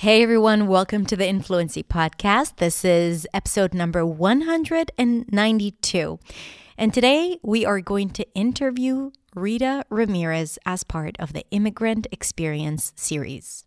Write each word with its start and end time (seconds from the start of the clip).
Hey 0.00 0.22
everyone, 0.22 0.66
welcome 0.66 1.06
to 1.06 1.16
the 1.16 1.26
Influency 1.26 1.82
Podcast. 1.82 2.56
This 2.56 2.84
is 2.84 3.26
episode 3.32 3.72
number 3.72 4.04
192. 4.04 6.18
And 6.76 6.92
today 6.92 7.38
we 7.42 7.64
are 7.64 7.80
going 7.80 8.10
to 8.10 8.26
interview 8.34 9.12
Rita 9.34 9.86
Ramirez 9.88 10.58
as 10.66 10.84
part 10.84 11.16
of 11.18 11.32
the 11.32 11.46
Immigrant 11.50 12.08
Experience 12.12 12.92
series. 12.94 13.64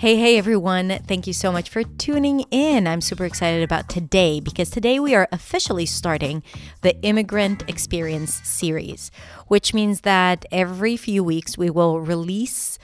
Hey, 0.00 0.16
hey, 0.16 0.38
everyone. 0.38 0.98
Thank 1.06 1.26
you 1.26 1.34
so 1.34 1.52
much 1.52 1.68
for 1.68 1.82
tuning 1.82 2.40
in. 2.50 2.86
I'm 2.86 3.02
super 3.02 3.26
excited 3.26 3.62
about 3.62 3.90
today 3.90 4.40
because 4.40 4.70
today 4.70 4.98
we 4.98 5.14
are 5.14 5.28
officially 5.30 5.84
starting 5.84 6.42
the 6.80 6.98
Immigrant 7.02 7.68
Experience 7.68 8.40
series, 8.42 9.10
which 9.48 9.74
means 9.74 10.00
that 10.00 10.46
every 10.50 10.96
few 10.96 11.22
weeks 11.22 11.58
we 11.58 11.68
will 11.68 12.00
release 12.00 12.78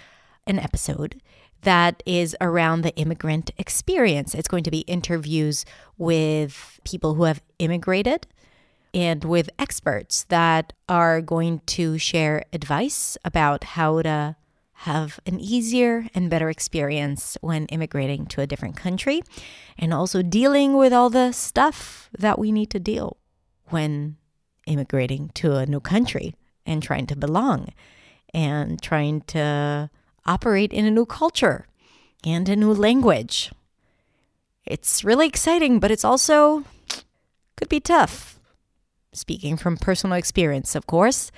an 0.46 0.58
episode 0.58 1.22
that 1.62 2.02
is 2.04 2.36
around 2.38 2.82
the 2.82 2.94
immigrant 2.96 3.50
experience. 3.56 4.34
It's 4.34 4.46
going 4.46 4.64
to 4.64 4.70
be 4.70 4.80
interviews 4.80 5.64
with 5.96 6.80
people 6.84 7.14
who 7.14 7.24
have 7.24 7.40
immigrated 7.58 8.26
and 8.92 9.24
with 9.24 9.48
experts 9.58 10.24
that 10.24 10.74
are 10.86 11.22
going 11.22 11.62
to 11.68 11.96
share 11.96 12.44
advice 12.52 13.16
about 13.24 13.64
how 13.64 14.02
to 14.02 14.36
have 14.80 15.18
an 15.26 15.40
easier 15.40 16.06
and 16.14 16.28
better 16.28 16.50
experience 16.50 17.38
when 17.40 17.66
immigrating 17.66 18.26
to 18.26 18.40
a 18.40 18.46
different 18.46 18.76
country 18.76 19.22
and 19.78 19.92
also 19.92 20.22
dealing 20.22 20.76
with 20.76 20.92
all 20.92 21.08
the 21.08 21.32
stuff 21.32 22.10
that 22.18 22.38
we 22.38 22.52
need 22.52 22.70
to 22.70 22.78
deal 22.78 23.16
when 23.70 24.16
immigrating 24.66 25.30
to 25.34 25.54
a 25.54 25.66
new 25.66 25.80
country 25.80 26.34
and 26.66 26.82
trying 26.82 27.06
to 27.06 27.16
belong 27.16 27.72
and 28.34 28.82
trying 28.82 29.22
to 29.22 29.88
operate 30.26 30.72
in 30.72 30.84
a 30.84 30.90
new 30.90 31.06
culture 31.06 31.66
and 32.24 32.48
a 32.48 32.56
new 32.56 32.72
language. 32.72 33.50
It's 34.66 35.04
really 35.04 35.26
exciting, 35.26 35.80
but 35.80 35.90
it's 35.90 36.04
also 36.04 36.64
could 37.56 37.68
be 37.68 37.80
tough. 37.80 38.38
Speaking 39.12 39.56
from 39.56 39.78
personal 39.78 40.16
experience, 40.16 40.74
of 40.74 40.86
course, 40.86 41.32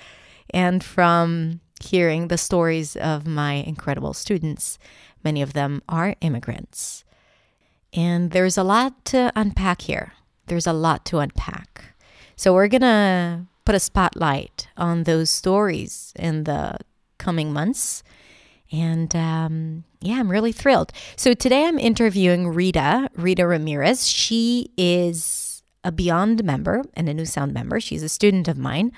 and 0.49 0.83
from 0.83 1.61
hearing 1.83 2.27
the 2.27 2.37
stories 2.37 2.95
of 2.95 3.25
my 3.27 3.53
incredible 3.53 4.13
students. 4.13 4.77
Many 5.23 5.41
of 5.41 5.53
them 5.53 5.81
are 5.89 6.15
immigrants. 6.21 7.03
And 7.93 8.31
there's 8.31 8.57
a 8.57 8.63
lot 8.63 9.05
to 9.05 9.31
unpack 9.35 9.81
here. 9.81 10.13
There's 10.47 10.67
a 10.67 10.73
lot 10.73 11.05
to 11.05 11.19
unpack. 11.19 11.95
So 12.35 12.53
we're 12.53 12.67
going 12.67 12.81
to 12.81 13.45
put 13.65 13.75
a 13.75 13.79
spotlight 13.79 14.67
on 14.77 15.03
those 15.03 15.29
stories 15.29 16.13
in 16.15 16.45
the 16.45 16.77
coming 17.17 17.51
months. 17.51 18.03
And 18.71 19.15
um, 19.15 19.83
yeah, 20.01 20.19
I'm 20.19 20.31
really 20.31 20.51
thrilled. 20.51 20.91
So 21.15 21.33
today 21.33 21.65
I'm 21.65 21.79
interviewing 21.79 22.47
Rita, 22.47 23.09
Rita 23.15 23.45
Ramirez. 23.45 24.07
She 24.07 24.71
is 24.77 25.63
a 25.83 25.91
Beyond 25.91 26.43
member 26.43 26.83
and 26.93 27.09
a 27.09 27.13
New 27.13 27.25
Sound 27.25 27.53
member. 27.53 27.79
She's 27.79 28.03
a 28.03 28.09
student 28.09 28.47
of 28.47 28.57
mine. 28.57 28.91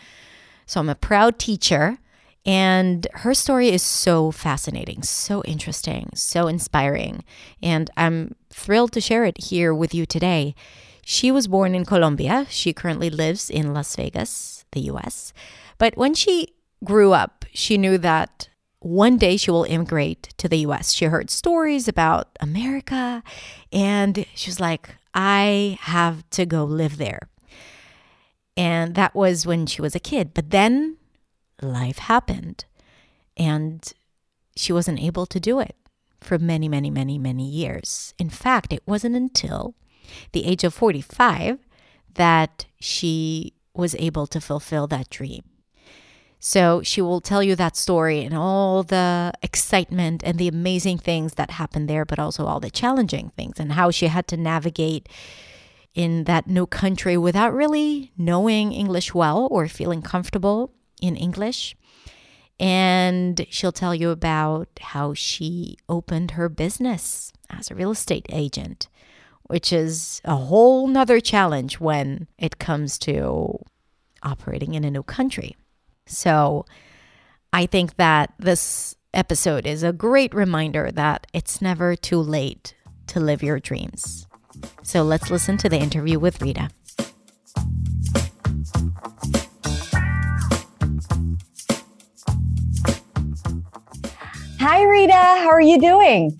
So 0.66 0.80
I'm 0.80 0.90
a 0.90 0.96
proud 0.96 1.40
teacher 1.40 2.00
and 2.46 3.08
her 3.14 3.34
story 3.34 3.70
is 3.70 3.84
so 3.84 4.32
fascinating, 4.32 5.04
so 5.04 5.44
interesting, 5.44 6.10
so 6.16 6.48
inspiring. 6.48 7.24
And 7.62 7.90
I'm 7.96 8.36
thrilled 8.50 8.94
to 8.94 9.02
share 9.02 9.26
it 9.26 9.44
here 9.44 9.74
with 9.74 9.94
you 9.94 10.06
today. 10.06 10.56
She 11.04 11.32
was 11.32 11.48
born 11.48 11.76
in 11.76 11.86
Colombia. 11.86 12.48
She 12.50 12.74
currently 12.74 13.10
lives 13.10 13.50
in 13.50 13.74
Las 13.74 13.96
Vegas, 13.96 14.66
the 14.72 14.82
US. 14.92 15.34
But 15.78 15.98
when 15.98 16.14
she 16.14 16.56
grew 16.84 17.14
up, 17.14 17.46
she 17.54 17.78
knew 17.78 17.98
that 18.00 18.50
one 18.80 19.18
day 19.18 19.38
she 19.38 19.52
will 19.52 19.66
immigrate 19.66 20.34
to 20.38 20.48
the 20.48 20.58
US. 20.68 20.94
She 20.94 21.06
heard 21.06 21.30
stories 21.30 21.88
about 21.88 22.30
America 22.40 23.22
and 23.72 24.26
she 24.34 24.50
was 24.50 24.60
like, 24.60 24.96
I 25.14 25.78
have 25.82 26.28
to 26.32 26.48
go 26.48 26.64
live 26.64 26.98
there. 26.98 27.30
And 28.58 28.96
that 28.96 29.14
was 29.14 29.46
when 29.46 29.68
she 29.68 29.82
was 29.82 29.96
a 29.96 30.00
kid. 30.00 30.34
But 30.34 30.50
then 30.50 30.98
life 31.62 32.00
happened 32.00 32.66
and 33.38 33.94
she 34.56 34.74
wasn't 34.74 35.00
able 35.00 35.26
to 35.26 35.40
do 35.40 35.60
it 35.60 35.76
for 36.20 36.38
many, 36.38 36.68
many, 36.68 36.90
many, 36.90 37.18
many 37.18 37.48
years. 37.48 38.14
In 38.20 38.30
fact, 38.30 38.74
it 38.74 38.84
wasn't 38.86 39.16
until 39.16 39.76
the 40.34 40.46
age 40.46 40.64
of 40.64 40.74
45 40.74 41.60
that 42.16 42.66
she 42.80 43.54
was 43.74 43.96
able 43.96 44.28
to 44.28 44.42
fulfill 44.42 44.88
that 44.88 45.10
dream. 45.10 45.44
So 46.40 46.82
she 46.82 47.02
will 47.02 47.22
tell 47.22 47.44
you 47.44 47.56
that 47.56 47.78
story 47.78 48.24
and 48.24 48.36
all 48.36 48.82
the 48.82 49.32
excitement 49.44 50.24
and 50.26 50.38
the 50.38 50.48
amazing 50.48 50.98
things 50.98 51.36
that 51.36 51.52
happened 51.52 51.88
there, 51.88 52.04
but 52.04 52.18
also 52.18 52.46
all 52.46 52.60
the 52.60 52.72
challenging 52.72 53.32
things 53.36 53.60
and 53.60 53.74
how 53.74 53.92
she 53.92 54.08
had 54.08 54.28
to 54.30 54.38
navigate 54.38 55.08
in 55.94 56.24
that 56.24 56.48
new 56.48 56.66
country 56.66 57.16
without 57.16 57.54
really 57.54 58.12
knowing 58.18 58.72
English 58.72 59.14
well 59.14 59.48
or 59.52 59.68
feeling 59.68 60.02
comfortable 60.02 60.74
in 61.02 61.16
English. 61.16 61.76
And 62.60 63.46
she'll 63.50 63.72
tell 63.72 63.96
you 63.96 64.12
about 64.12 64.70
how 64.80 65.14
she 65.16 65.78
opened 65.90 66.32
her 66.32 66.48
business 66.48 67.34
as 67.50 67.72
a 67.72 67.76
real 67.76 67.92
estate 67.92 68.28
agent, 68.30 68.88
which 69.44 69.74
is 69.74 70.22
a 70.24 70.36
whole 70.36 70.88
nother 70.88 71.20
challenge 71.20 71.80
when 71.80 72.28
it 72.38 72.60
comes 72.60 73.00
to 73.00 73.60
operating 74.22 74.76
in 74.76 74.84
a 74.84 74.92
new 74.92 75.04
country. 75.04 75.58
So 76.06 76.66
I 77.52 77.66
think 77.66 77.96
that 77.98 78.34
this 78.38 78.96
episode 79.14 79.66
is 79.66 79.84
a 79.84 79.92
great 79.92 80.34
reminder 80.34 80.92
that 80.92 81.28
it's 81.34 81.62
never 81.62 81.96
too 81.96 82.20
late 82.20 82.76
to 83.08 83.20
live 83.20 83.44
your 83.44 83.60
dreams. 83.60 84.28
So 84.84 85.04
let's 85.04 85.32
listen 85.32 85.58
to 85.58 85.70
the 85.70 85.80
interview 85.80 86.20
with 86.20 86.42
Rita. 86.42 86.70
Hi, 94.64 94.84
Rita. 94.84 95.12
How 95.14 95.50
are 95.50 95.60
you 95.60 95.82
doing? 95.82 96.40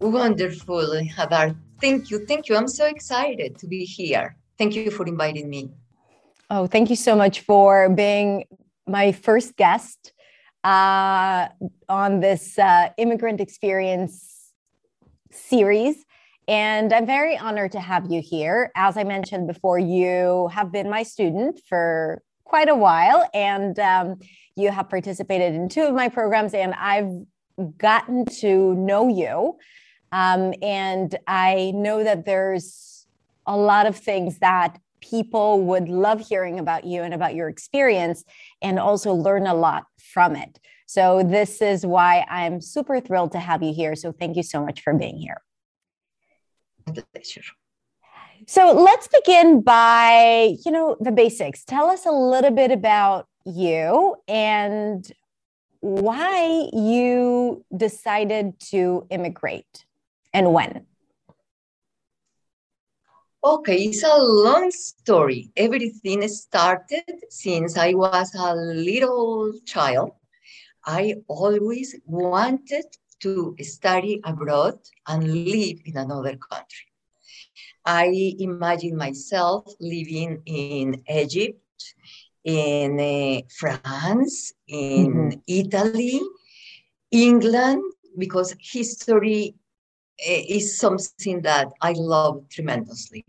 Wonderful, 0.00 1.04
Hadar. 1.16 1.54
Thank 1.80 2.10
you. 2.10 2.26
Thank 2.26 2.48
you. 2.48 2.56
I'm 2.56 2.66
so 2.66 2.86
excited 2.86 3.56
to 3.58 3.68
be 3.68 3.84
here. 3.84 4.36
Thank 4.58 4.74
you 4.74 4.90
for 4.90 5.06
inviting 5.06 5.48
me. 5.48 5.70
Oh, 6.50 6.66
thank 6.66 6.90
you 6.90 6.96
so 6.96 7.14
much 7.14 7.42
for 7.42 7.88
being 7.90 8.46
my 8.88 9.12
first 9.12 9.54
guest 9.54 10.14
uh, 10.64 11.46
on 11.88 12.18
this 12.18 12.58
uh, 12.58 12.88
immigrant 12.96 13.40
experience 13.40 14.50
series. 15.30 16.04
And 16.48 16.92
I'm 16.92 17.06
very 17.06 17.38
honored 17.38 17.70
to 17.72 17.80
have 17.80 18.10
you 18.10 18.20
here. 18.20 18.72
As 18.74 18.96
I 18.96 19.04
mentioned 19.04 19.46
before, 19.46 19.78
you 19.78 20.48
have 20.48 20.72
been 20.72 20.90
my 20.90 21.04
student 21.04 21.60
for 21.68 22.20
quite 22.42 22.68
a 22.68 22.74
while. 22.74 23.30
And 23.32 23.78
um, 23.78 24.18
you 24.56 24.70
have 24.70 24.88
participated 24.88 25.54
in 25.54 25.68
two 25.68 25.82
of 25.82 25.94
my 25.94 26.08
programs, 26.08 26.54
and 26.54 26.74
I've 26.74 27.10
gotten 27.78 28.24
to 28.40 28.74
know 28.74 29.08
you. 29.08 29.56
Um, 30.12 30.54
and 30.62 31.14
I 31.26 31.72
know 31.74 32.02
that 32.02 32.24
there's 32.24 33.06
a 33.46 33.56
lot 33.56 33.86
of 33.86 33.96
things 33.96 34.38
that 34.38 34.78
people 35.00 35.62
would 35.62 35.88
love 35.88 36.26
hearing 36.26 36.58
about 36.58 36.84
you 36.84 37.02
and 37.02 37.12
about 37.12 37.34
your 37.34 37.48
experience, 37.48 38.24
and 38.62 38.78
also 38.78 39.12
learn 39.12 39.46
a 39.46 39.54
lot 39.54 39.84
from 39.98 40.34
it. 40.34 40.58
So, 40.86 41.22
this 41.22 41.60
is 41.60 41.84
why 41.84 42.24
I'm 42.28 42.60
super 42.60 43.00
thrilled 43.00 43.32
to 43.32 43.40
have 43.40 43.62
you 43.62 43.74
here. 43.74 43.94
So, 43.94 44.12
thank 44.12 44.36
you 44.36 44.42
so 44.42 44.64
much 44.64 44.80
for 44.80 44.94
being 44.94 45.18
here. 45.18 45.42
Pleasure. 47.12 47.42
So 48.46 48.72
let's 48.72 49.08
begin 49.08 49.62
by, 49.62 50.54
you 50.64 50.70
know, 50.70 50.96
the 51.00 51.10
basics. 51.10 51.64
Tell 51.64 51.90
us 51.90 52.06
a 52.06 52.12
little 52.12 52.52
bit 52.52 52.70
about 52.70 53.26
you 53.46 54.16
and 54.26 55.10
why 55.80 56.68
you 56.72 57.64
decided 57.76 58.58
to 58.58 59.06
immigrate 59.10 59.86
and 60.34 60.52
when. 60.52 60.86
Okay, 63.44 63.76
it's 63.84 64.02
a 64.02 64.18
long 64.18 64.72
story. 64.72 65.52
Everything 65.56 66.26
started 66.26 67.04
since 67.30 67.78
I 67.78 67.94
was 67.94 68.34
a 68.34 68.54
little 68.54 69.52
child. 69.64 70.10
I 70.84 71.14
always 71.28 71.94
wanted 72.06 72.86
to 73.20 73.54
study 73.60 74.20
abroad 74.24 74.78
and 75.06 75.44
live 75.44 75.78
in 75.84 75.96
another 75.96 76.36
country. 76.36 76.86
I 77.84 78.34
imagine 78.40 78.96
myself 78.96 79.72
living 79.78 80.42
in 80.46 81.02
Egypt 81.08 81.60
in 82.46 83.00
uh, 83.00 83.42
France, 83.58 84.54
in 84.68 85.12
mm-hmm. 85.12 85.38
Italy, 85.48 86.20
England, 87.10 87.82
because 88.16 88.54
history 88.60 89.56
is 90.18 90.78
something 90.78 91.42
that 91.42 91.68
I 91.82 91.92
love 91.92 92.48
tremendously. 92.48 93.24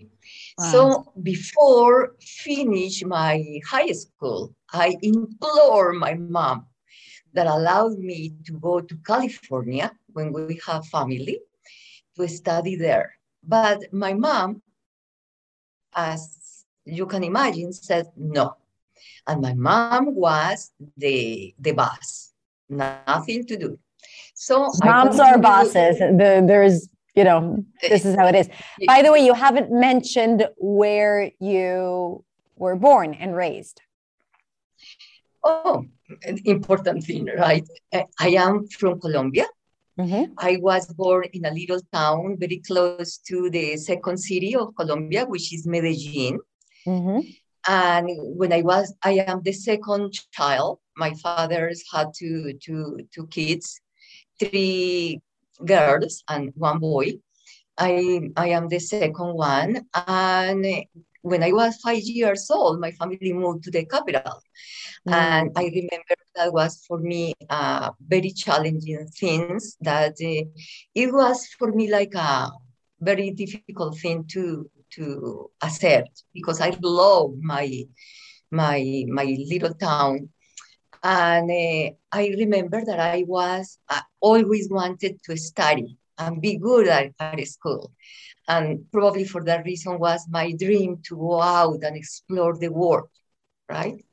Wow. 0.57 0.71
So 0.71 1.13
before 1.23 2.15
finish 2.21 3.03
my 3.03 3.59
high 3.67 3.91
school, 3.91 4.55
I 4.71 4.95
implore 5.01 5.93
my 5.93 6.13
mom 6.13 6.67
that 7.33 7.47
allowed 7.47 7.97
me 7.97 8.35
to 8.45 8.53
go 8.53 8.79
to 8.79 8.95
California 8.97 9.91
when 10.13 10.31
we 10.31 10.61
have 10.65 10.85
family 10.87 11.39
to 12.15 12.27
study 12.27 12.75
there. 12.75 13.13
But 13.43 13.91
my 13.91 14.13
mom, 14.13 14.61
as 15.93 16.65
you 16.85 17.07
can 17.07 17.23
imagine, 17.23 17.73
said 17.73 18.07
no. 18.15 18.55
And 19.27 19.41
my 19.41 19.53
mom 19.53 20.15
was 20.15 20.71
the, 20.97 21.53
the 21.59 21.73
boss, 21.73 22.33
nothing 22.69 23.45
to 23.45 23.57
do. 23.57 23.79
So 24.33 24.69
moms 24.83 25.19
are 25.19 25.37
bosses. 25.37 25.97
The, 25.99 26.43
there's, 26.45 26.87
you 27.15 27.23
know, 27.23 27.65
this 27.81 28.05
is 28.05 28.15
how 28.15 28.27
it 28.27 28.35
is. 28.35 28.49
By 28.85 29.01
the 29.01 29.11
way, 29.11 29.25
you 29.25 29.33
haven't 29.33 29.71
mentioned 29.71 30.47
where 30.57 31.31
you 31.39 32.23
were 32.55 32.75
born 32.75 33.15
and 33.15 33.35
raised. 33.35 33.81
Oh, 35.43 35.85
an 36.23 36.39
important 36.45 37.03
thing, 37.03 37.27
right? 37.37 37.67
I 38.19 38.29
am 38.29 38.67
from 38.67 38.99
Colombia. 38.99 39.45
Mm-hmm. 39.99 40.33
I 40.37 40.59
was 40.61 40.85
born 40.93 41.25
in 41.33 41.45
a 41.45 41.51
little 41.51 41.81
town 41.91 42.37
very 42.39 42.57
close 42.57 43.17
to 43.29 43.49
the 43.49 43.77
second 43.77 44.17
city 44.17 44.55
of 44.55 44.75
Colombia, 44.75 45.25
which 45.25 45.51
is 45.53 45.65
Medellin. 45.65 46.39
Mm-hmm. 46.85 47.19
And 47.67 48.09
when 48.37 48.53
I 48.53 48.61
was, 48.61 48.93
I 49.03 49.13
am 49.27 49.41
the 49.43 49.51
second 49.51 50.13
child. 50.31 50.79
My 50.95 51.13
father's 51.15 51.83
had 51.91 52.07
two, 52.17 52.53
two, 52.63 52.99
two 53.13 53.27
kids, 53.27 53.79
three 54.39 55.21
girls 55.65 56.23
and 56.29 56.51
one 56.55 56.79
boy. 56.79 57.19
I, 57.77 58.29
I 58.35 58.49
am 58.49 58.69
the 58.69 58.79
second 58.79 59.33
one. 59.33 59.85
And 59.93 60.65
when 61.21 61.43
I 61.43 61.51
was 61.51 61.75
five 61.77 62.03
years 62.03 62.49
old, 62.49 62.79
my 62.79 62.91
family 62.91 63.33
moved 63.33 63.65
to 63.65 63.71
the 63.71 63.85
capital. 63.85 64.41
Mm. 65.07 65.13
And 65.13 65.51
I 65.55 65.63
remember 65.63 66.15
that 66.35 66.53
was 66.53 66.83
for 66.87 66.99
me 66.99 67.33
uh, 67.49 67.91
very 67.99 68.31
challenging 68.31 69.07
things 69.07 69.77
that 69.81 70.13
uh, 70.13 70.45
it 70.95 71.13
was 71.13 71.47
for 71.59 71.71
me 71.71 71.91
like 71.91 72.13
a 72.15 72.49
very 72.99 73.31
difficult 73.31 73.97
thing 73.99 74.25
to 74.31 74.69
to 74.91 75.49
accept 75.61 76.23
because 76.33 76.61
I 76.61 76.75
love 76.81 77.33
my 77.41 77.85
my 78.51 79.05
my 79.07 79.37
little 79.49 79.73
town. 79.73 80.29
And 81.03 81.49
uh, 81.51 81.91
I 82.11 82.33
remember 82.37 82.83
that 82.85 82.99
I 82.99 83.23
was 83.27 83.79
I 83.89 84.01
always 84.19 84.69
wanted 84.69 85.21
to 85.25 85.37
study 85.37 85.97
and 86.17 86.41
be 86.41 86.57
good 86.57 86.87
at, 86.87 87.11
at 87.19 87.47
school. 87.47 87.91
And 88.47 88.89
probably 88.91 89.25
for 89.25 89.43
that 89.43 89.65
reason 89.65 89.99
was 89.99 90.25
my 90.29 90.51
dream 90.53 91.01
to 91.07 91.15
go 91.15 91.41
out 91.41 91.83
and 91.83 91.95
explore 91.95 92.57
the 92.57 92.69
world, 92.69 93.09
right? 93.69 94.03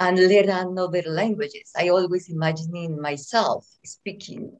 And 0.00 0.18
learn 0.18 0.48
another 0.48 1.02
languages. 1.06 1.70
I 1.76 1.88
always 1.88 2.28
imagining 2.30 3.00
myself 3.00 3.66
speaking 3.84 4.52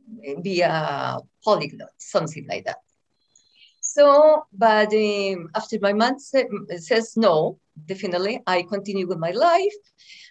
via 0.43 1.19
polyglot, 1.45 1.91
something 1.99 2.47
like 2.49 2.65
that. 2.67 2.79
So, 3.91 4.45
but 4.53 4.95
um, 4.95 5.51
after 5.57 5.77
my 5.83 5.93
mom 5.93 6.21
say, 6.21 6.47
says 6.77 7.17
no, 7.17 7.59
definitely, 7.87 8.41
I 8.47 8.63
continue 8.63 9.09
with 9.09 9.19
my 9.19 9.33
life. 9.33 9.75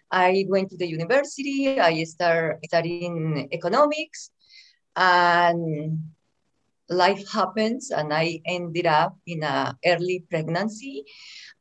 I 0.10 0.46
went 0.48 0.70
to 0.70 0.78
the 0.78 0.88
university. 0.88 1.78
I 1.78 2.06
start 2.06 2.64
studying 2.64 3.50
economics, 3.52 4.32
and 4.96 6.00
life 6.88 7.30
happens, 7.34 7.92
and 7.92 8.14
I 8.14 8.40
ended 8.46 8.86
up 8.86 9.18
in 9.28 9.44
a 9.44 9.76
early 9.86 10.24
pregnancy 10.30 11.04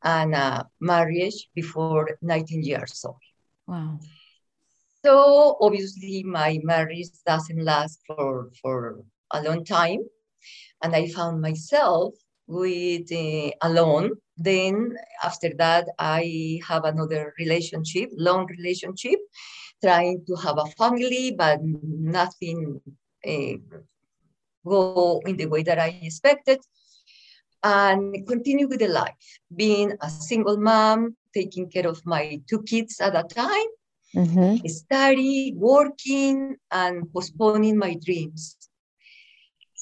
and 0.05 0.37
a 0.37 0.69
marriage 0.79 1.51
before 1.53 2.17
19 2.23 2.63
years 2.63 3.05
old. 3.05 3.19
Wow. 3.67 3.99
So 5.05 5.57
obviously, 5.61 6.23
my 6.23 6.61
marriage 6.63 7.11
doesn't 7.27 7.65
last 7.65 7.99
for 8.07 8.51
for 8.63 9.03
a 9.33 9.43
long 9.43 9.65
time 9.65 10.07
and 10.83 10.95
I 10.95 11.09
found 11.09 11.41
myself 11.41 12.15
with 12.47 13.13
uh, 13.13 13.51
alone. 13.63 14.13
Then 14.37 14.97
after 15.23 15.51
that, 15.59 15.89
I 15.99 16.61
have 16.67 16.85
another 16.85 17.35
relationship, 17.39 18.11
long 18.17 18.47
relationship, 18.47 19.19
trying 19.83 20.25
to 20.27 20.35
have 20.37 20.59
a 20.59 20.67
family, 20.67 21.35
but 21.37 21.61
nothing 21.63 22.81
uh, 23.27 23.55
go 24.67 25.23
in 25.27 25.37
the 25.37 25.47
way 25.47 25.63
that 25.63 25.79
I 25.79 25.99
expected. 26.03 26.61
And 27.63 28.27
continue 28.27 28.69
with 28.69 28.79
the 28.79 28.89
life, 28.89 29.41
being 29.55 29.93
a 30.01 30.09
single 30.09 30.59
mom, 30.59 31.17
taking 31.35 31.69
care 31.69 31.89
of 31.89 32.01
my 32.07 32.41
two 32.49 32.63
kids 32.63 33.01
at 33.01 33.17
a 33.17 33.25
time, 33.25 33.67
mm-hmm. 34.15 34.67
study, 34.69 35.55
working, 35.57 36.57
and 36.71 37.13
postponing 37.13 37.77
my 37.77 37.97
dreams. 38.05 38.57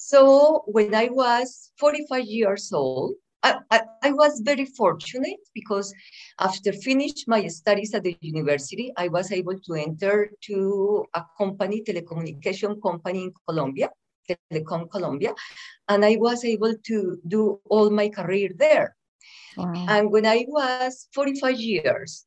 So 0.06 0.62
when 0.66 0.94
I 0.94 1.08
was 1.10 1.72
45 1.80 2.24
years 2.26 2.72
old, 2.72 3.14
I, 3.42 3.58
I, 3.72 3.80
I, 4.04 4.12
was 4.12 4.38
very 4.38 4.64
fortunate 4.64 5.40
because 5.52 5.92
after 6.38 6.72
finish 6.72 7.26
my 7.26 7.48
studies 7.48 7.92
at 7.92 8.04
the 8.04 8.16
university, 8.20 8.92
I 8.96 9.08
was 9.08 9.32
able 9.32 9.58
to 9.58 9.74
enter 9.74 10.30
to 10.42 11.06
a 11.12 11.24
company, 11.36 11.82
telecommunication 11.82 12.80
company 12.80 13.24
in 13.24 13.32
Colombia, 13.48 13.90
Telecom 14.30 14.88
Colombia, 14.92 15.34
and 15.88 16.04
I 16.04 16.16
was 16.20 16.44
able 16.44 16.74
to 16.86 17.18
do 17.26 17.60
all 17.68 17.90
my 17.90 18.08
career 18.08 18.50
there. 18.56 18.94
Wow. 19.56 19.86
And 19.88 20.12
when 20.12 20.24
I 20.24 20.44
was 20.46 21.08
45 21.14 21.58
years, 21.58 22.26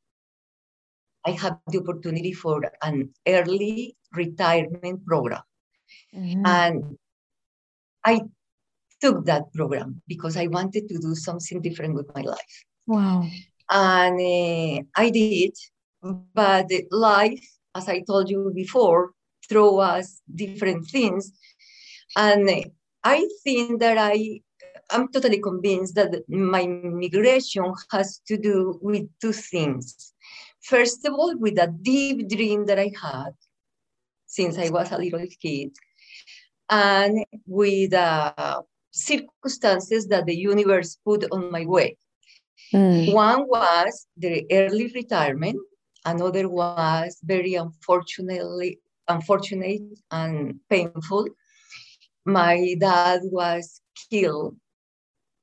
I 1.25 1.32
had 1.32 1.58
the 1.68 1.80
opportunity 1.80 2.34
for 2.34 2.62
an 2.84 3.14
early 3.25 3.96
retirement 4.14 5.06
program. 5.06 5.44
Mm-hmm. 6.14 6.46
And 6.46 6.98
I 8.10 8.22
took 9.02 9.26
that 9.26 9.54
program 9.54 10.02
because 10.08 10.36
I 10.36 10.48
wanted 10.48 10.90
to 10.90 10.98
do 10.98 11.14
something 11.16 11.62
different 11.62 11.94
with 11.96 12.10
my 12.16 12.22
life. 12.22 12.56
Wow. 12.88 13.28
And 13.70 14.20
uh, 14.20 14.84
I 15.04 15.10
did, 15.12 15.54
but 16.34 16.68
life, 16.92 17.46
as 17.76 17.88
I 17.88 18.02
told 18.02 18.30
you 18.30 18.52
before, 18.64 19.12
throw 19.48 19.80
us 19.80 20.22
different 20.44 20.88
things. 20.88 21.32
And 22.18 22.50
I 23.04 23.28
think 23.44 23.80
that 23.80 23.98
I 23.98 24.42
I'm 24.92 25.08
totally 25.12 25.40
convinced 25.40 25.94
that 25.96 26.12
my 26.28 26.66
migration 26.66 27.72
has 27.92 28.22
to 28.28 28.38
do 28.38 28.80
with 28.82 29.06
two 29.22 29.34
things. 29.34 30.13
First 30.63 31.06
of 31.06 31.13
all, 31.13 31.38
with 31.38 31.60
a 31.60 31.68
deep 31.68 32.28
dream 32.28 32.66
that 32.66 32.80
I 32.80 32.92
had 33.00 33.34
since 34.25 34.58
I 34.58 34.70
was 34.70 34.92
a 34.92 34.98
little 34.98 35.28
kid 35.42 35.72
and 36.70 37.26
with 37.46 37.94
uh, 37.94 38.62
circumstances 38.92 40.08
that 40.08 40.26
the 40.26 40.36
universe 40.36 40.98
put 41.06 41.26
on 41.32 41.52
my 41.52 41.66
way. 41.66 41.98
Mm. 42.74 43.14
One 43.14 43.48
was 43.48 44.08
the 44.18 44.46
early 44.52 44.92
retirement. 44.94 45.58
Another 46.06 46.48
was 46.48 47.18
very 47.24 47.56
unfortunately 47.56 48.80
unfortunate 49.10 49.82
and 50.12 50.60
painful. 50.70 51.28
My 52.26 52.76
dad 52.80 53.22
was 53.24 53.82
killed 54.10 54.56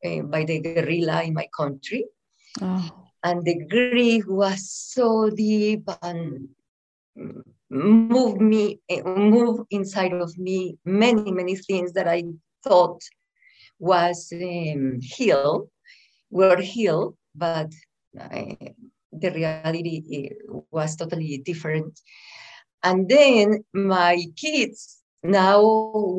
uh, 0.04 0.21
by 0.23 0.45
the 0.45 0.61
guerrilla 0.61 1.25
in 1.25 1.35
my 1.35 1.49
country. 1.56 2.06
Oh. 2.62 3.09
And 3.25 3.45
the 3.45 3.59
grief 3.66 4.25
was 4.28 4.71
so 4.71 5.30
deep 5.30 5.88
and 6.02 6.49
move 7.70 8.40
me, 8.40 8.80
move 9.04 9.66
inside 9.70 10.12
of 10.12 10.37
me 10.38 10.78
many, 10.85 11.32
many 11.32 11.56
things 11.56 11.92
that 11.92 12.08
I 12.08 12.25
thought 12.62 13.02
was 13.78 14.32
um, 14.32 14.99
healed, 15.00 15.68
were 16.30 16.61
healed, 16.61 17.16
but 17.35 17.73
I, 18.18 18.56
the 19.12 19.30
reality 19.30 20.30
was 20.70 20.96
totally 20.96 21.38
different. 21.38 22.00
And 22.82 23.08
then 23.08 23.64
my 23.73 24.26
kids, 24.37 25.02
now 25.23 25.61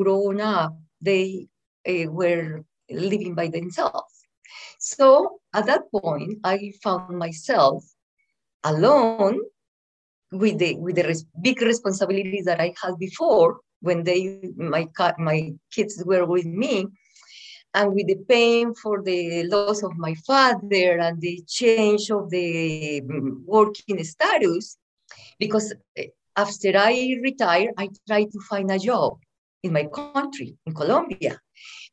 grown 0.02 0.42
up, 0.42 0.78
they 1.02 1.48
uh, 1.88 2.12
were 2.12 2.64
living 2.90 3.36
by 3.36 3.48
themselves. 3.48 4.14
So 4.80 5.40
at 5.54 5.66
that 5.68 5.84
point, 5.92 6.40
I 6.44 6.74
found 6.84 7.18
myself 7.18 7.84
alone 8.64 9.40
with 10.32 10.58
the 10.58 10.76
with 10.76 10.96
the 10.96 11.04
res- 11.04 11.26
big 11.42 11.62
responsibilities 11.62 12.46
that 12.46 12.60
I 12.60 12.74
had 12.82 12.98
before 12.98 13.60
when 13.82 14.04
they 14.04 14.52
my 14.56 14.88
my 15.18 15.54
kids 15.72 16.04
were 16.06 16.26
with 16.26 16.46
me, 16.46 16.88
and 17.74 17.94
with 17.94 18.08
the 18.08 18.20
pain 18.28 18.74
for 18.74 19.04
the 19.04 19.44
loss 19.44 19.84
of 19.84 19.96
my 19.98 20.16
father 20.26 21.00
and 21.00 21.22
the 21.22 21.44
change 21.48 22.10
of 22.10 22.30
the 22.30 23.02
mm, 23.02 23.44
working 23.46 24.04
status, 24.04 24.78
because 25.40 25.74
eh, 25.96 26.08
after 26.36 26.72
I 26.76 27.18
retired, 27.22 27.74
I 27.78 27.90
tried 28.08 28.32
to 28.32 28.40
find 28.50 28.72
a 28.72 28.80
job 28.80 29.20
in 29.64 29.74
my 29.74 29.86
country, 29.86 30.56
in 30.66 30.74
Colombia, 30.74 31.40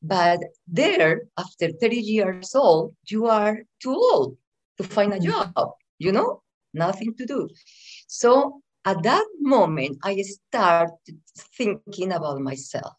But 0.02 0.40
there, 0.66 1.22
after 1.38 1.70
30 1.70 1.96
years 1.96 2.54
old, 2.54 2.94
you 3.08 3.26
are 3.26 3.64
too 3.82 3.94
old 3.94 4.36
to 4.78 4.84
find 4.84 5.12
a 5.12 5.18
mm-hmm. 5.18 5.30
job, 5.30 5.72
you 5.98 6.12
know, 6.12 6.42
nothing 6.74 7.14
to 7.16 7.24
do. 7.24 7.48
So 8.14 8.60
at 8.84 9.02
that 9.02 9.26
moment, 9.40 9.98
I 10.04 10.22
started 10.22 11.18
thinking 11.58 12.12
about 12.12 12.40
myself. 12.40 12.94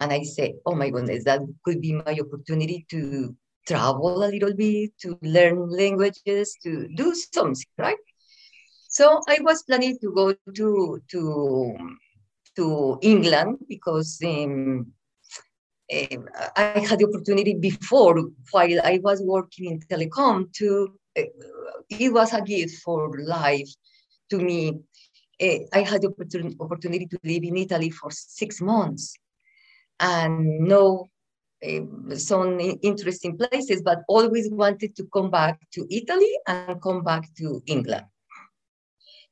And 0.00 0.10
I 0.10 0.22
say, 0.22 0.54
oh 0.64 0.74
my 0.74 0.88
goodness, 0.88 1.24
that 1.24 1.40
could 1.64 1.82
be 1.82 1.92
my 1.92 2.18
opportunity 2.18 2.86
to 2.92 3.36
travel 3.66 4.24
a 4.24 4.32
little 4.32 4.54
bit, 4.54 4.92
to 5.02 5.18
learn 5.20 5.68
languages, 5.68 6.56
to 6.62 6.88
do 6.96 7.14
something, 7.14 7.72
right? 7.76 7.98
So 8.88 9.20
I 9.28 9.36
was 9.42 9.62
planning 9.64 9.98
to 10.00 10.10
go 10.14 10.32
to 10.32 11.02
to 11.12 11.76
to 12.56 12.98
England 13.02 13.58
because 13.68 14.18
um, 14.24 14.92
uh, 15.92 16.16
I 16.56 16.80
had 16.88 17.00
the 17.00 17.08
opportunity 17.08 17.52
before 17.52 18.30
while 18.50 18.80
I 18.82 18.98
was 19.02 19.20
working 19.20 19.72
in 19.72 19.80
telecom 19.80 20.54
to. 20.54 20.98
Uh, 21.18 21.24
it 21.88 22.12
was 22.12 22.32
a 22.34 22.42
gift 22.42 22.82
for 22.82 23.10
life 23.20 23.70
to 24.30 24.38
me. 24.38 24.80
Uh, 25.40 25.58
I 25.72 25.82
had 25.82 26.02
the 26.02 26.12
opportunity 26.60 27.06
to 27.06 27.18
live 27.24 27.44
in 27.44 27.56
Italy 27.56 27.90
for 27.90 28.10
six 28.10 28.60
months 28.60 29.14
and 30.00 30.60
know 30.60 31.08
some 32.16 32.60
interesting 32.60 33.36
places, 33.36 33.82
but 33.82 34.00
always 34.08 34.50
wanted 34.50 34.94
to 34.96 35.04
come 35.12 35.30
back 35.30 35.58
to 35.72 35.86
Italy 35.90 36.30
and 36.46 36.80
come 36.80 37.02
back 37.02 37.28
to 37.38 37.62
England. 37.66 38.04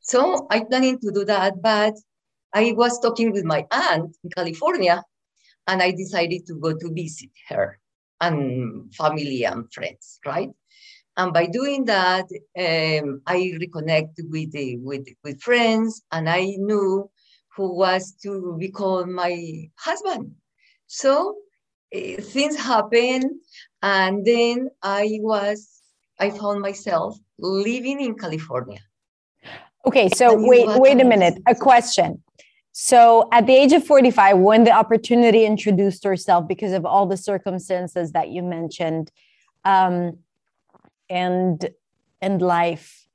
So 0.01 0.47
I 0.51 0.61
planning 0.65 0.99
to 1.01 1.11
do 1.11 1.25
that, 1.25 1.63
but 1.63 1.95
I 2.53 2.73
was 2.73 3.01
talking 3.01 3.33
with 3.33 3.45
my 3.45 3.67
aunt 3.71 4.17
in 4.23 4.31
California, 4.31 5.03
and 5.67 5.83
I 5.83 5.93
decided 5.93 6.47
to 6.47 6.55
go 6.57 6.75
to 6.75 6.93
visit 6.93 7.31
her 7.49 7.79
and 8.21 8.95
family 8.95 9.45
and 9.45 9.73
friends, 9.73 10.21
right? 10.27 10.51
And 11.17 11.33
by 11.33 11.47
doing 11.47 11.85
that, 11.85 12.27
um, 12.59 13.23
I 13.27 13.55
reconnected 13.61 14.27
with, 14.31 14.53
the, 14.53 14.79
with, 14.79 15.07
with 15.23 15.41
friends, 15.41 16.03
and 16.11 16.29
I 16.29 16.57
knew 16.59 17.09
who 17.57 17.77
was 17.77 18.13
to 18.23 18.57
become 18.59 19.15
my 19.15 19.69
husband. 19.77 20.33
So 20.87 21.37
uh, 21.95 22.21
things 22.21 22.57
happened, 22.57 23.31
and 23.83 24.25
then 24.25 24.71
I 24.83 25.19
was, 25.21 25.81
I 26.19 26.31
found 26.31 26.61
myself 26.61 27.17
living 27.39 28.01
in 28.01 28.17
California. 28.17 28.81
Okay, 29.87 30.09
so 30.09 30.35
wait, 30.37 30.67
wait 30.81 31.01
a 31.01 31.05
minute. 31.05 31.35
A 31.47 31.55
question. 31.55 32.23
So, 32.77 33.29
at 33.31 33.47
the 33.47 33.53
age 33.53 33.73
of 33.73 33.87
45, 33.87 34.39
when 34.39 34.65
the 34.65 34.73
opportunity 34.73 35.45
introduced 35.45 36.03
herself 36.03 36.49
because 36.49 36.73
of 36.73 36.85
all 36.85 37.07
the 37.07 37.17
circumstances 37.17 38.11
that 38.13 38.31
you 38.31 38.43
mentioned, 38.43 39.13
um, 39.65 40.19
and 41.09 41.69
and 42.21 42.41
life, 42.41 43.07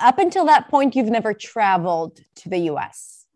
up 0.00 0.18
until 0.18 0.46
that 0.46 0.68
point, 0.68 0.96
you've 0.96 1.08
never 1.08 1.34
traveled 1.34 2.20
to 2.36 2.48
the 2.48 2.58
U.S. 2.72 3.26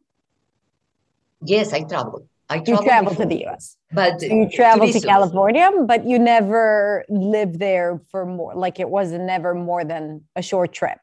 Yes, 1.44 1.72
I 1.72 1.82
traveled. 1.82 2.28
I 2.50 2.58
traveled 2.60 2.84
you 2.84 2.84
traveled 2.84 3.12
before, 3.12 3.24
to 3.24 3.28
the 3.28 3.40
U.S. 3.42 3.76
But 3.92 4.22
you 4.22 4.48
traveled 4.50 4.92
to, 4.92 5.00
to 5.00 5.06
California, 5.06 5.70
but 5.86 6.06
you 6.06 6.18
never 6.18 7.04
lived 7.08 7.58
there 7.58 8.00
for 8.10 8.24
more. 8.24 8.54
Like 8.54 8.80
it 8.80 8.88
was 8.88 9.12
never 9.12 9.54
more 9.54 9.84
than 9.84 10.24
a 10.34 10.42
short 10.42 10.72
trip. 10.72 10.98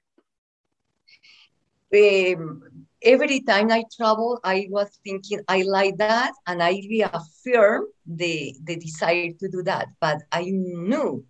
Um, 1.94 2.64
every 3.02 3.42
time 3.42 3.72
I 3.72 3.84
travel, 3.96 4.40
I 4.44 4.68
was 4.70 4.90
thinking 5.06 5.42
I 5.48 5.62
like 5.62 5.98
that, 5.98 6.34
and 6.48 6.62
I 6.62 6.82
reaffirm 6.90 7.86
the 8.06 8.56
the 8.64 8.76
desire 8.78 9.32
to 9.40 9.48
do 9.48 9.62
that. 9.64 9.88
But 10.02 10.24
I 10.32 10.46
knew 10.50 11.24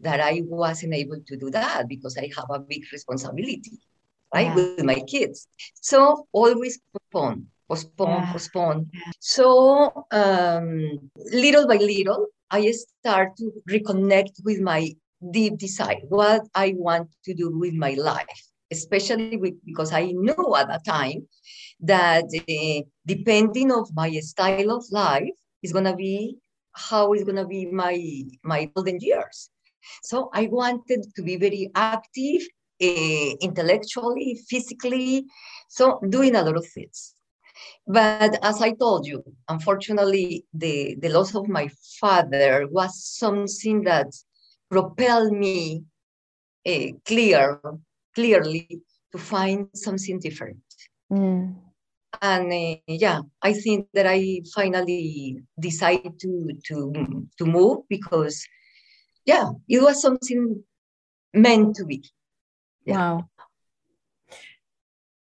that 0.00 0.20
I 0.20 0.42
wasn't 0.44 0.94
able 0.94 1.20
to 1.26 1.36
do 1.36 1.50
that 1.50 1.88
because 1.88 2.16
I 2.16 2.30
have 2.36 2.46
a 2.50 2.58
big 2.58 2.82
responsibility, 2.92 3.78
right, 4.34 4.46
yeah. 4.46 4.54
with 4.54 4.84
my 4.84 5.00
kids. 5.00 5.48
So 5.74 6.26
always 6.32 6.78
postpone, 6.92 7.46
postpone, 7.68 8.08
yeah. 8.08 8.32
postpone. 8.32 8.90
So 9.20 10.06
um, 10.10 11.10
little 11.32 11.66
by 11.66 11.76
little, 11.76 12.26
I 12.50 12.70
start 12.70 13.36
to 13.38 13.52
reconnect 13.68 14.44
with 14.44 14.60
my 14.60 14.94
deep 15.30 15.58
desire, 15.58 16.00
what 16.08 16.42
I 16.54 16.74
want 16.76 17.10
to 17.24 17.34
do 17.34 17.56
with 17.56 17.74
my 17.74 17.94
life 17.94 18.42
especially 18.70 19.36
with, 19.36 19.54
because 19.64 19.92
I 19.92 20.06
knew 20.06 20.56
at 20.56 20.68
that 20.68 20.84
time 20.84 21.26
that 21.80 22.24
uh, 22.24 22.82
depending 23.06 23.72
of 23.72 23.94
my 23.94 24.10
style 24.20 24.72
of 24.72 24.84
life 24.90 25.30
is 25.62 25.72
going 25.72 25.84
to 25.84 25.94
be 25.94 26.38
how 26.72 27.12
is 27.14 27.24
going 27.24 27.36
to 27.36 27.46
be 27.46 27.66
my 27.66 27.96
my 28.42 28.66
golden 28.74 28.98
years. 29.00 29.50
So 30.02 30.30
I 30.32 30.46
wanted 30.46 31.06
to 31.14 31.22
be 31.22 31.36
very 31.36 31.70
active, 31.74 32.42
uh, 32.82 33.30
intellectually, 33.40 34.40
physically, 34.48 35.26
so 35.68 36.00
doing 36.08 36.34
a 36.36 36.42
lot 36.42 36.56
of 36.56 36.66
things. 36.66 37.14
But 37.86 38.38
as 38.42 38.60
I 38.60 38.72
told 38.72 39.06
you, 39.06 39.22
unfortunately, 39.48 40.44
the, 40.52 40.96
the 41.00 41.08
loss 41.08 41.34
of 41.34 41.48
my 41.48 41.68
father 42.00 42.66
was 42.70 43.02
something 43.02 43.82
that 43.84 44.08
propelled 44.70 45.32
me 45.32 45.84
uh, 46.66 46.88
clear 47.04 47.60
clearly 48.14 48.80
to 49.12 49.18
find 49.18 49.68
something 49.74 50.18
different. 50.18 50.58
Mm. 51.12 51.54
And 52.20 52.52
uh, 52.52 52.76
yeah, 52.86 53.20
I 53.42 53.52
think 53.52 53.86
that 53.94 54.06
I 54.06 54.40
finally 54.54 55.42
decided 55.60 56.18
to 56.20 56.50
to 56.68 57.28
to 57.38 57.44
move 57.44 57.78
because 57.88 58.42
yeah, 59.26 59.50
it 59.68 59.82
was 59.82 60.00
something 60.00 60.62
meant 61.34 61.76
to 61.76 61.84
be. 61.84 62.04
Yeah. 62.84 62.96
Wow. 62.96 63.28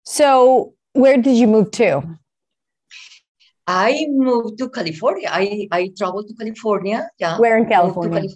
So, 0.05 0.75
where 0.93 1.17
did 1.17 1.37
you 1.37 1.47
move 1.47 1.71
to? 1.73 2.19
I 3.67 4.07
moved 4.11 4.59
to 4.59 4.69
California. 4.69 5.29
I, 5.33 5.67
I 5.73 5.91
traveled 5.97 6.29
to 6.29 6.35
California. 6.35 7.09
Yeah. 7.19 7.39
Where 7.39 7.57
in 7.57 7.67
California? 7.67 8.29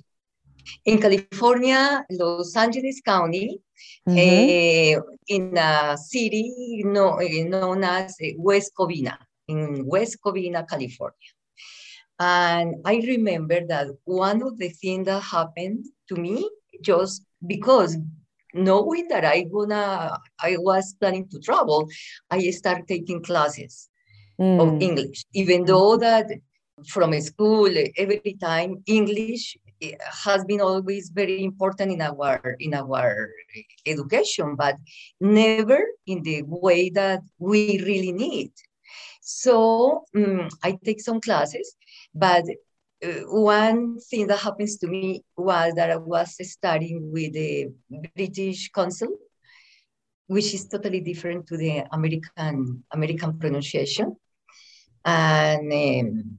in 0.84 1.00
California, 1.00 2.04
Los 2.10 2.56
Angeles 2.56 3.00
County, 3.00 3.60
mm-hmm. 4.08 4.98
uh, 4.98 5.02
in 5.28 5.56
a 5.56 5.96
city 5.96 6.82
no, 6.84 7.20
uh, 7.20 7.44
known 7.46 7.84
as 7.84 8.16
eh, 8.20 8.32
West 8.36 8.72
Covina, 8.76 9.16
in 9.46 9.86
West 9.86 10.18
Covina, 10.24 10.66
California. 10.68 11.30
And 12.18 12.76
I 12.84 12.96
remember 13.06 13.60
that 13.68 13.88
one 14.04 14.42
of 14.42 14.58
the 14.58 14.70
things 14.70 15.06
that 15.06 15.22
happened 15.22 15.86
to 16.08 16.16
me 16.16 16.48
just 16.82 17.22
because 17.46 17.96
knowing 18.54 19.08
that 19.08 19.24
I 19.24 19.44
gonna 19.44 20.18
I 20.40 20.56
was 20.58 20.94
planning 20.98 21.28
to 21.28 21.38
travel, 21.38 21.88
I 22.30 22.50
started 22.50 22.88
taking 22.88 23.22
classes 23.22 23.88
mm. 24.40 24.60
of 24.60 24.82
English, 24.82 25.24
even 25.34 25.64
though 25.64 25.96
that 25.96 26.26
from 26.86 27.18
school 27.20 27.70
every 27.96 28.36
time 28.40 28.82
English 28.86 29.56
has 30.24 30.44
been 30.44 30.60
always 30.60 31.10
very 31.10 31.44
important 31.44 31.92
in 31.92 32.02
our 32.02 32.56
in 32.58 32.74
our 32.74 33.30
education, 33.86 34.56
but 34.56 34.76
never 35.20 35.78
in 36.06 36.22
the 36.22 36.42
way 36.46 36.90
that 36.90 37.20
we 37.38 37.80
really 37.84 38.12
need. 38.12 38.50
So 39.20 40.04
um, 40.16 40.48
I 40.62 40.78
take 40.84 41.00
some 41.00 41.20
classes, 41.20 41.76
but 42.18 42.44
uh, 43.04 43.08
one 43.26 43.98
thing 44.00 44.26
that 44.26 44.38
happens 44.38 44.78
to 44.78 44.86
me 44.86 45.24
was 45.36 45.74
that 45.74 45.90
I 45.90 45.96
was 45.96 46.36
studying 46.50 47.12
with 47.12 47.32
the 47.32 47.68
British 48.14 48.70
Council, 48.70 49.08
which 50.26 50.52
is 50.54 50.68
totally 50.68 51.00
different 51.00 51.46
to 51.48 51.56
the 51.56 51.84
American 51.92 52.84
American 52.92 53.38
pronunciation, 53.38 54.16
and. 55.04 55.72
Um, 55.72 56.38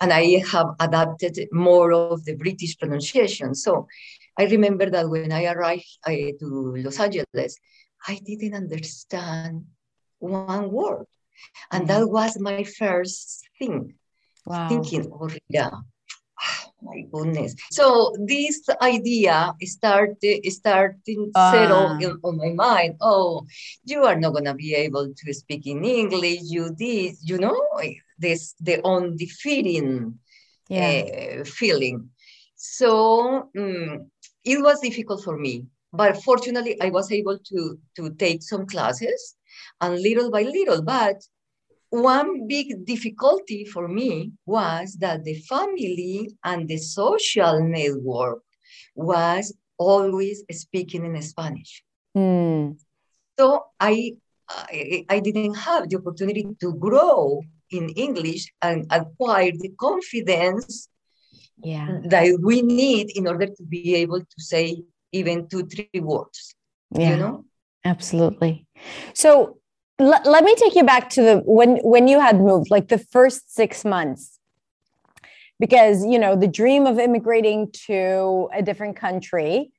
and 0.00 0.12
I 0.12 0.42
have 0.52 0.76
adapted 0.78 1.48
more 1.50 1.92
of 1.92 2.24
the 2.24 2.36
British 2.36 2.78
pronunciation. 2.78 3.54
So 3.54 3.88
I 4.38 4.44
remember 4.44 4.88
that 4.90 5.10
when 5.10 5.32
I 5.32 5.46
arrived 5.46 5.98
uh, 6.06 6.12
to 6.38 6.74
Los 6.76 7.00
Angeles, 7.00 7.58
I 8.06 8.20
didn't 8.24 8.54
understand 8.54 9.64
one 10.18 10.70
word. 10.70 11.06
And 11.72 11.88
that 11.88 12.02
mm. 12.02 12.10
was 12.10 12.38
my 12.38 12.64
first 12.64 13.48
thing, 13.58 13.94
wow. 14.48 14.68
thinking, 14.68 15.10
oh, 15.12 15.30
yeah, 15.48 15.70
oh, 15.70 16.70
my 16.82 17.02
goodness. 17.12 17.54
So 17.70 18.14
this 18.26 18.68
idea 18.80 19.54
started 19.62 20.44
starting 20.50 21.30
uh. 21.34 21.52
settle 21.52 21.98
in, 21.98 22.18
on 22.22 22.36
my 22.36 22.50
mind. 22.50 22.96
Oh, 23.00 23.46
you 23.84 24.04
are 24.04 24.18
not 24.18 24.34
gonna 24.34 24.54
be 24.54 24.74
able 24.74 25.12
to 25.14 25.34
speak 25.34 25.66
in 25.66 25.84
English. 25.84 26.40
You 26.44 26.74
did, 26.74 27.16
you 27.22 27.38
know, 27.38 27.60
this 28.18 28.54
the 28.60 28.84
undefeating 28.84 30.18
yeah. 30.68 31.40
uh, 31.40 31.44
feeling. 31.44 32.10
So 32.56 33.50
um, 33.56 34.10
it 34.44 34.60
was 34.60 34.80
difficult 34.80 35.22
for 35.22 35.36
me, 35.38 35.66
but 35.92 36.22
fortunately 36.22 36.80
I 36.80 36.90
was 36.90 37.12
able 37.12 37.38
to 37.38 37.78
to 37.96 38.10
take 38.14 38.42
some 38.42 38.66
classes, 38.66 39.36
and 39.80 40.00
little 40.00 40.30
by 40.30 40.42
little, 40.42 40.82
but 40.82 41.16
one 41.90 42.46
big 42.46 42.84
difficulty 42.84 43.64
for 43.64 43.88
me 43.88 44.32
was 44.46 44.96
that 45.00 45.24
the 45.24 45.34
family 45.40 46.30
and 46.44 46.68
the 46.68 46.78
social 46.78 47.60
network 47.66 48.42
was 48.94 49.54
always 49.78 50.42
speaking 50.50 51.04
in 51.04 51.22
Spanish. 51.22 51.82
Mm. 52.16 52.78
So 53.38 53.64
I, 53.78 54.14
I, 54.48 55.04
I 55.08 55.20
didn't 55.20 55.54
have 55.54 55.88
the 55.88 55.96
opportunity 55.96 56.46
to 56.60 56.74
grow 56.74 57.42
in 57.70 57.90
English 57.90 58.52
and 58.60 58.86
acquire 58.90 59.52
the 59.52 59.70
confidence 59.78 60.88
yeah. 61.62 62.00
that 62.04 62.38
we 62.42 62.62
need 62.62 63.16
in 63.16 63.26
order 63.26 63.46
to 63.46 63.62
be 63.62 63.94
able 63.96 64.20
to 64.20 64.38
say 64.38 64.82
even 65.12 65.48
two, 65.48 65.64
three 65.66 66.00
words. 66.00 66.54
Yeah. 66.90 67.10
You 67.10 67.16
know? 67.16 67.44
Absolutely. 67.84 68.66
So 69.14 69.57
l- 69.98 70.22
let 70.24 70.44
me 70.44 70.54
take 70.56 70.74
you 70.74 70.84
back 70.84 71.10
to 71.10 71.22
the 71.22 71.36
when 71.44 71.76
when 71.78 72.08
you 72.08 72.20
had 72.20 72.40
moved, 72.40 72.70
like 72.70 72.88
the 72.88 72.98
first 72.98 73.54
six 73.54 73.84
months. 73.84 74.38
Because 75.60 76.04
you 76.06 76.18
know, 76.18 76.36
the 76.36 76.46
dream 76.46 76.86
of 76.86 76.98
immigrating 76.98 77.70
to 77.86 78.48
a 78.54 78.62
different 78.62 78.96
country 78.96 79.72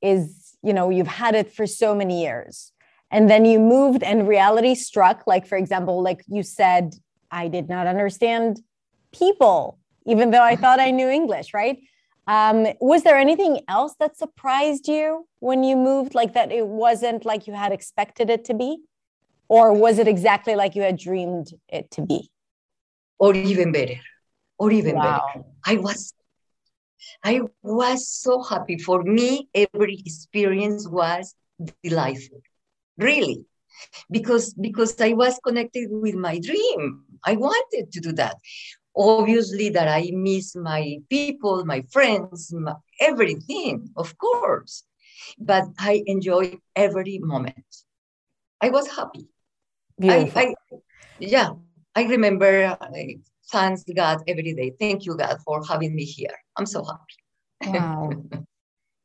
is, 0.00 0.56
you 0.62 0.72
know, 0.72 0.90
you've 0.90 1.08
had 1.08 1.34
it 1.34 1.52
for 1.52 1.66
so 1.66 1.94
many 1.94 2.22
years. 2.22 2.72
And 3.10 3.30
then 3.30 3.44
you 3.44 3.60
moved 3.60 4.02
and 4.02 4.26
reality 4.26 4.74
struck, 4.74 5.24
like 5.26 5.46
for 5.46 5.56
example, 5.56 6.02
like 6.02 6.22
you 6.28 6.42
said, 6.42 6.94
I 7.30 7.48
did 7.48 7.68
not 7.68 7.86
understand 7.86 8.60
people, 9.12 9.78
even 10.06 10.30
though 10.30 10.42
I 10.42 10.56
thought 10.56 10.80
I 10.80 10.90
knew 10.90 11.08
English, 11.08 11.54
right? 11.54 11.78
Um, 12.26 12.66
was 12.80 13.02
there 13.02 13.18
anything 13.18 13.60
else 13.68 13.94
that 14.00 14.16
surprised 14.16 14.88
you 14.88 15.28
when 15.40 15.62
you 15.62 15.76
moved, 15.76 16.14
like 16.14 16.32
that 16.34 16.50
it 16.52 16.66
wasn't 16.66 17.24
like 17.24 17.46
you 17.46 17.52
had 17.52 17.72
expected 17.72 18.30
it 18.30 18.44
to 18.46 18.54
be? 18.54 18.78
Or 19.48 19.72
was 19.72 19.98
it 19.98 20.08
exactly 20.08 20.54
like 20.56 20.74
you 20.74 20.82
had 20.82 20.98
dreamed 20.98 21.52
it 21.68 21.90
to 21.92 22.02
be? 22.02 22.30
Or 23.18 23.34
even 23.34 23.72
better. 23.72 24.00
Or 24.58 24.70
even 24.70 24.96
wow. 24.96 25.26
better. 25.34 25.44
I 25.64 25.76
was 25.76 26.14
I 27.22 27.40
was 27.62 28.08
so 28.08 28.42
happy. 28.42 28.78
For 28.78 29.02
me, 29.02 29.48
every 29.54 30.02
experience 30.04 30.88
was 30.88 31.34
delightful. 31.82 32.40
Really 32.96 33.44
because 34.10 34.54
because 34.54 35.00
I 35.00 35.12
was 35.12 35.38
connected 35.44 35.88
with 35.90 36.14
my 36.14 36.38
dream. 36.38 37.04
I 37.24 37.36
wanted 37.36 37.92
to 37.92 38.00
do 38.00 38.12
that. 38.12 38.36
Obviously, 38.96 39.70
that 39.70 39.88
I 39.88 40.10
miss 40.12 40.54
my 40.54 40.98
people, 41.10 41.64
my 41.64 41.82
friends, 41.92 42.52
my, 42.52 42.74
everything, 43.00 43.90
of 43.96 44.16
course. 44.18 44.84
But 45.38 45.64
I 45.78 46.02
enjoy 46.06 46.58
every 46.76 47.18
moment. 47.18 47.66
I 48.60 48.70
was 48.70 48.88
happy. 48.88 49.26
I, 50.02 50.32
I, 50.34 50.54
yeah, 51.18 51.50
I 51.94 52.04
remember. 52.04 52.76
Uh, 52.80 52.86
thanks 53.50 53.84
God 53.94 54.22
every 54.26 54.54
day. 54.54 54.72
Thank 54.78 55.06
you, 55.06 55.16
God, 55.16 55.38
for 55.44 55.62
having 55.64 55.94
me 55.94 56.04
here. 56.04 56.36
I'm 56.56 56.66
so 56.66 56.84
happy. 56.84 57.78
Wow. 57.78 58.10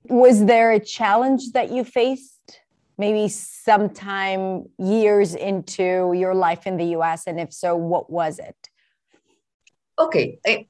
was 0.10 0.46
there 0.46 0.72
a 0.72 0.80
challenge 0.80 1.52
that 1.54 1.72
you 1.72 1.84
faced 1.84 2.62
maybe 2.98 3.28
sometime 3.30 4.66
years 4.78 5.36
into 5.36 6.14
your 6.16 6.34
life 6.34 6.66
in 6.66 6.78
the 6.78 6.98
US? 6.98 7.28
And 7.28 7.40
if 7.40 7.54
so, 7.54 7.76
what 7.76 8.10
was 8.10 8.40
it? 8.40 8.58
Okay, 9.98 10.40
I, 10.46 10.66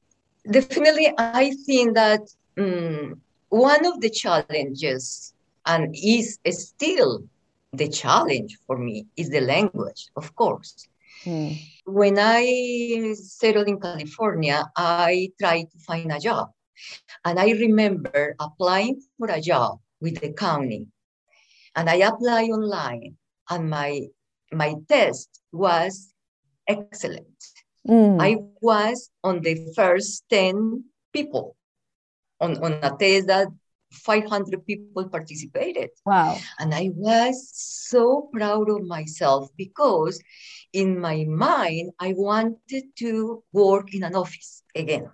definitely. 0.50 1.12
I 1.16 1.52
think 1.66 1.94
that 1.94 2.22
um, 2.58 3.20
one 3.48 3.86
of 3.86 4.00
the 4.00 4.10
challenges, 4.10 5.32
and 5.66 5.94
is 5.94 6.38
still 6.44 7.24
the 7.72 7.88
challenge 7.88 8.58
for 8.66 8.78
me, 8.78 9.06
is 9.16 9.30
the 9.30 9.40
language, 9.40 10.08
of 10.16 10.34
course. 10.34 10.88
Hmm. 11.24 11.52
When 11.84 12.18
I 12.18 13.14
settled 13.14 13.68
in 13.68 13.80
California, 13.80 14.64
I 14.76 15.30
tried 15.38 15.70
to 15.70 15.78
find 15.78 16.10
a 16.12 16.18
job. 16.18 16.50
And 17.24 17.38
I 17.38 17.50
remember 17.50 18.34
applying 18.40 19.02
for 19.18 19.28
a 19.28 19.40
job 19.40 19.78
with 20.00 20.20
the 20.20 20.32
county 20.32 20.86
and 21.76 21.88
I 21.88 21.96
applied 21.96 22.50
online, 22.50 23.16
and 23.48 23.70
my 23.70 24.06
my 24.52 24.74
test 24.88 25.28
was 25.52 26.12
excellent. 26.66 27.38
Mm. 27.86 28.20
I 28.20 28.36
was 28.60 29.10
on 29.24 29.40
the 29.40 29.72
first 29.74 30.24
10 30.28 30.84
people 31.12 31.56
on, 32.40 32.62
on 32.62 32.72
a 32.82 32.90
test 32.98 33.28
that 33.28 33.48
500 33.90 34.64
people 34.66 35.08
participated. 35.08 35.90
Wow. 36.06 36.38
And 36.58 36.74
I 36.74 36.90
was 36.94 37.50
so 37.52 38.28
proud 38.32 38.70
of 38.70 38.84
myself 38.86 39.48
because 39.56 40.22
in 40.72 41.00
my 41.00 41.24
mind, 41.28 41.90
I 41.98 42.14
wanted 42.16 42.84
to 42.98 43.42
work 43.52 43.92
in 43.94 44.04
an 44.04 44.14
office 44.14 44.62
again, 44.74 45.10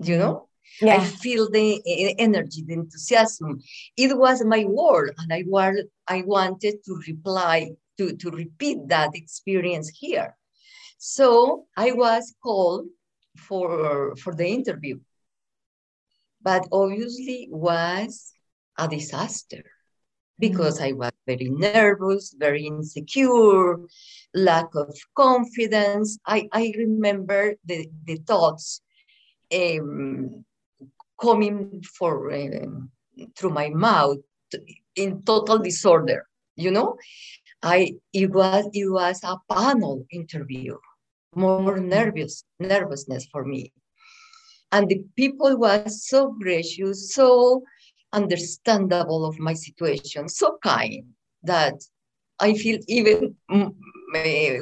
you 0.00 0.18
know? 0.18 0.48
Yeah. 0.80 0.96
I 0.96 1.04
feel 1.04 1.50
the 1.50 1.82
energy, 2.18 2.64
the 2.66 2.74
enthusiasm. 2.74 3.60
It 3.96 4.16
was 4.16 4.42
my 4.44 4.64
world, 4.64 5.10
and 5.18 5.32
I 5.32 5.44
was 5.46 5.76
I 6.08 6.22
wanted 6.22 6.82
to 6.86 7.02
reply 7.06 7.72
to 7.98 8.16
to 8.16 8.30
repeat 8.30 8.78
that 8.88 9.14
experience 9.14 9.90
here. 9.90 10.36
So 10.98 11.66
I 11.76 11.92
was 11.92 12.34
called 12.42 12.86
for 13.36 14.16
for 14.16 14.34
the 14.34 14.46
interview, 14.46 14.98
but 16.42 16.66
obviously 16.72 17.48
was 17.50 18.32
a 18.78 18.88
disaster 18.88 19.64
because 20.38 20.80
mm. 20.80 20.88
I 20.88 20.92
was 20.92 21.12
very 21.26 21.48
nervous, 21.50 22.34
very 22.36 22.66
insecure, 22.66 23.78
lack 24.34 24.74
of 24.74 24.96
confidence. 25.16 26.18
I, 26.26 26.48
I 26.52 26.72
remember 26.76 27.54
the, 27.64 27.88
the 28.04 28.16
thoughts 28.16 28.80
um, 29.54 30.44
coming 31.20 31.82
for 31.98 32.32
uh, 32.32 32.66
through 33.36 33.50
my 33.50 33.68
mouth 33.70 34.18
in 34.96 35.22
total 35.22 35.58
disorder. 35.58 36.26
You 36.56 36.70
know, 36.70 36.96
I 37.62 37.94
it 38.12 38.30
was 38.30 38.68
it 38.72 38.88
was 38.90 39.20
a 39.24 39.38
panel 39.48 40.04
interview, 40.10 40.76
more 41.34 41.78
nervous 41.78 42.44
nervousness 42.58 43.26
for 43.32 43.44
me, 43.44 43.72
and 44.72 44.88
the 44.88 45.04
people 45.16 45.56
were 45.58 45.84
so 45.88 46.32
gracious, 46.32 47.14
so 47.14 47.62
understandable 48.12 49.24
of 49.24 49.38
my 49.38 49.54
situation, 49.54 50.28
so 50.28 50.58
kind 50.62 51.04
that 51.44 51.74
I 52.40 52.54
feel 52.54 52.78
even 52.88 53.36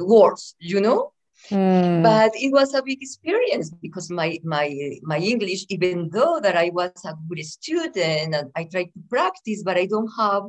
worse. 0.00 0.54
You 0.58 0.80
know, 0.80 1.12
Mm. 1.48 2.02
But 2.02 2.32
it 2.34 2.52
was 2.52 2.74
a 2.74 2.82
big 2.82 3.02
experience 3.02 3.70
because 3.70 4.10
my 4.10 4.38
my 4.44 4.68
my 5.02 5.18
English, 5.18 5.64
even 5.68 6.10
though 6.10 6.38
that 6.40 6.56
I 6.56 6.70
was 6.72 6.92
a 7.04 7.16
good 7.28 7.44
student 7.44 7.96
and 7.96 8.50
I 8.54 8.64
tried 8.64 8.92
to 8.92 9.00
practice, 9.08 9.62
but 9.64 9.76
I 9.76 9.86
don't 9.86 10.10
have 10.18 10.44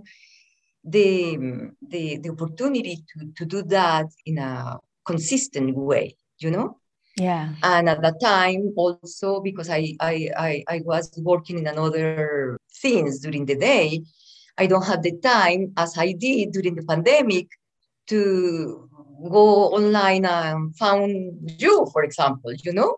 the 0.84 1.38
the, 1.82 2.18
the 2.18 2.30
opportunity 2.30 3.04
to, 3.14 3.32
to 3.38 3.46
do 3.46 3.64
that 3.64 4.08
in 4.26 4.38
a 4.38 4.80
consistent 5.06 5.76
way, 5.76 6.18
you 6.40 6.52
know? 6.52 6.81
Yeah. 7.22 7.46
And 7.62 7.86
at 7.94 8.02
that 8.02 8.20
time 8.20 8.74
also 8.84 9.30
because 9.48 9.70
I 9.70 9.82
I 10.12 10.16
I, 10.50 10.52
I 10.76 10.78
was 10.92 11.06
working 11.32 11.58
in 11.62 11.68
another 11.68 12.58
things 12.84 13.20
during 13.26 13.46
the 13.46 13.58
day, 13.72 13.88
I 14.58 14.66
don't 14.72 14.88
have 14.92 15.02
the 15.04 15.16
time 15.36 15.62
as 15.78 15.92
I 16.06 16.08
did 16.28 16.52
during 16.56 16.74
the 16.76 16.86
pandemic 16.94 17.48
to 18.12 18.90
go 19.38 19.46
online 19.78 20.26
and 20.26 20.76
found 20.84 21.12
you, 21.64 21.76
for 21.94 22.02
example, 22.04 22.52
you 22.66 22.74
know? 22.74 22.92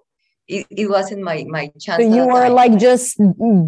It, 0.47 0.67
it 0.69 0.87
wasn't 0.97 1.21
my 1.29 1.37
my 1.57 1.65
chance. 1.83 1.99
So 2.03 2.07
you 2.17 2.25
were 2.35 2.49
like 2.61 2.75
just 2.89 3.11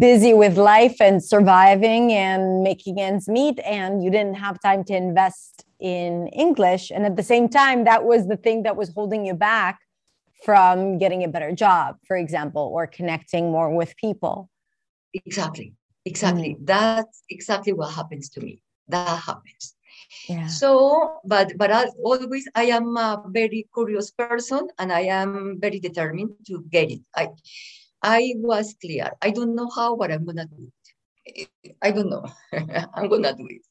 busy 0.08 0.32
with 0.42 0.54
life 0.76 0.96
and 1.00 1.16
surviving 1.34 2.04
and 2.12 2.62
making 2.70 2.96
ends 3.08 3.24
meet, 3.38 3.56
and 3.78 3.90
you 4.04 4.10
didn't 4.16 4.38
have 4.46 4.56
time 4.68 4.82
to 4.88 4.94
invest 4.94 5.64
in 5.80 6.12
English. 6.44 6.84
And 6.94 7.02
at 7.10 7.14
the 7.20 7.26
same 7.32 7.46
time, 7.48 7.78
that 7.90 8.04
was 8.10 8.20
the 8.32 8.38
thing 8.44 8.58
that 8.66 8.76
was 8.80 8.88
holding 8.96 9.24
you 9.28 9.36
back 9.52 9.76
from 10.46 10.96
getting 10.98 11.24
a 11.24 11.28
better 11.28 11.50
job, 11.50 11.96
for 12.06 12.16
example, 12.16 12.70
or 12.72 12.86
connecting 12.86 13.50
more 13.50 13.74
with 13.74 13.96
people. 13.96 14.48
Exactly. 15.12 15.74
Exactly. 16.04 16.54
Mm. 16.54 16.66
That's 16.66 17.24
exactly 17.28 17.72
what 17.72 17.92
happens 17.92 18.30
to 18.30 18.40
me. 18.40 18.62
That 18.86 19.18
happens. 19.18 19.74
Yeah. 20.28 20.46
So, 20.46 21.18
but 21.24 21.50
but 21.58 21.72
I, 21.72 21.86
always 21.98 22.46
I 22.54 22.70
am 22.70 22.96
a 22.96 23.24
very 23.26 23.66
curious 23.74 24.12
person, 24.12 24.68
and 24.78 24.92
I 24.92 25.10
am 25.10 25.58
very 25.58 25.80
determined 25.80 26.38
to 26.46 26.62
get 26.70 26.92
it. 26.92 27.02
I 27.16 27.30
I 28.02 28.34
was 28.38 28.76
clear. 28.80 29.10
I 29.20 29.30
don't 29.30 29.56
know 29.56 29.68
how, 29.74 29.96
but 29.96 30.12
I'm 30.12 30.24
gonna 30.24 30.46
do 30.46 30.70
it. 31.26 31.50
I 31.82 31.90
don't 31.90 32.08
know. 32.08 32.24
I'm 32.94 33.08
gonna 33.10 33.34
do 33.34 33.48
it. 33.50 33.62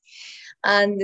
And 0.65 0.99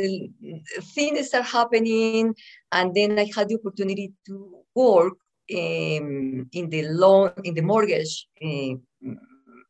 things 0.96 1.34
are 1.34 1.48
happening, 1.48 2.36
and 2.74 2.94
then 2.94 3.18
I 3.18 3.32
had 3.34 3.48
the 3.48 3.56
opportunity 3.56 4.12
to 4.28 4.66
work 4.76 5.16
in, 5.52 6.48
in 6.54 6.70
the 6.70 6.84
loan 6.88 7.32
in 7.44 7.54
the 7.54 7.62
mortgage 7.62 8.28
uh, 8.44 8.74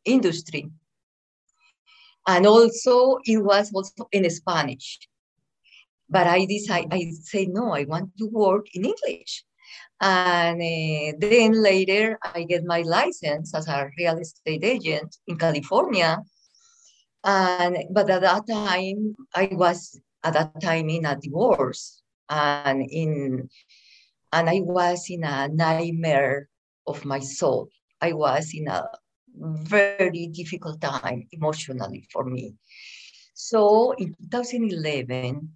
industry 0.06 0.70
and 2.28 2.46
also 2.46 3.18
it 3.26 3.38
was 3.38 3.72
also 3.74 4.08
in 4.12 4.30
spanish 4.30 5.00
but 6.12 6.28
I 6.28 6.46
decide, 6.46 6.88
I 6.92 7.10
say, 7.24 7.46
no, 7.46 7.72
I 7.74 7.86
want 7.86 8.12
to 8.18 8.28
work 8.28 8.68
in 8.74 8.84
English. 8.84 9.46
And 10.02 10.62
uh, 10.62 11.18
then 11.18 11.64
later, 11.64 12.20
I 12.22 12.44
get 12.44 12.66
my 12.66 12.82
license 12.82 13.56
as 13.56 13.68
a 13.70 13.90
real 13.98 14.18
estate 14.18 14.64
agent 14.64 15.16
in 15.28 15.38
California. 15.38 16.20
And 17.24 17.78
but 17.92 18.10
at 18.10 18.22
that 18.22 18.46
time, 18.48 19.16
I 19.34 19.50
was 19.54 19.98
at 20.24 20.34
that 20.34 20.60
time 20.60 20.90
in 20.90 21.06
a 21.06 21.16
divorce, 21.16 22.02
and 22.30 22.82
in 22.82 23.48
and 24.32 24.50
I 24.50 24.62
was 24.62 25.10
in 25.10 25.24
a 25.24 25.48
nightmare 25.48 26.50
of 26.88 27.06
my 27.06 27.20
soul. 27.20 27.70
I 28.02 28.14
was 28.14 28.52
in 28.54 28.68
a 28.68 28.88
very 29.36 30.28
difficult 30.28 30.82
time 30.82 31.28
emotionally 31.32 32.08
for 32.12 32.26
me. 32.26 32.56
So 33.34 33.92
in 33.98 34.16
2011, 34.32 35.50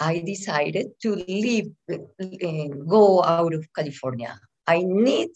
I 0.00 0.18
decided 0.20 0.92
to 1.02 1.16
leave, 1.16 1.72
uh, 1.90 1.96
go 2.86 3.24
out 3.24 3.54
of 3.54 3.66
California. 3.74 4.38
I 4.66 4.82
need 4.84 5.30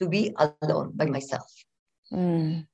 to 0.00 0.08
be 0.08 0.32
alone 0.38 0.92
by 0.94 1.06
myself. 1.06 1.50
Mm. 2.12 2.66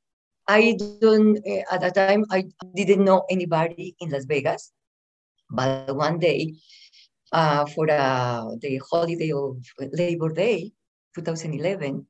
I 0.49 0.77
don't, 1.01 1.39
uh, 1.39 1.63
at 1.71 1.81
that 1.81 1.95
time, 1.95 2.25
I 2.31 2.45
didn't 2.75 3.05
know 3.05 3.25
anybody 3.31 3.97
in 4.01 4.11
Las 4.11 4.25
Vegas. 4.25 4.73
But 5.49 5.95
one 5.95 6.19
day, 6.19 6.57
uh, 7.33 7.67
for 7.67 7.91
uh, 7.91 8.45
the 8.61 8.81
holiday 8.91 9.33
of 9.33 9.57
Labor 9.93 10.33
Day, 10.33 10.73
2011, 11.15 12.07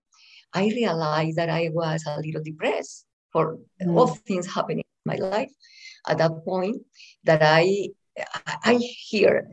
I 0.52 0.64
realized 0.66 1.36
that 1.36 1.48
I 1.48 1.70
was 1.72 2.04
a 2.06 2.20
little 2.20 2.42
depressed 2.42 3.06
for 3.32 3.58
mm. 3.82 3.96
all 3.96 4.08
things 4.08 4.52
happening 4.52 4.84
in 5.06 5.06
my 5.06 5.16
life. 5.16 5.50
At 6.08 6.18
that 6.18 6.44
point, 6.44 6.82
that 7.24 7.42
I 7.42 7.88
I 8.64 8.74
hear 8.74 9.48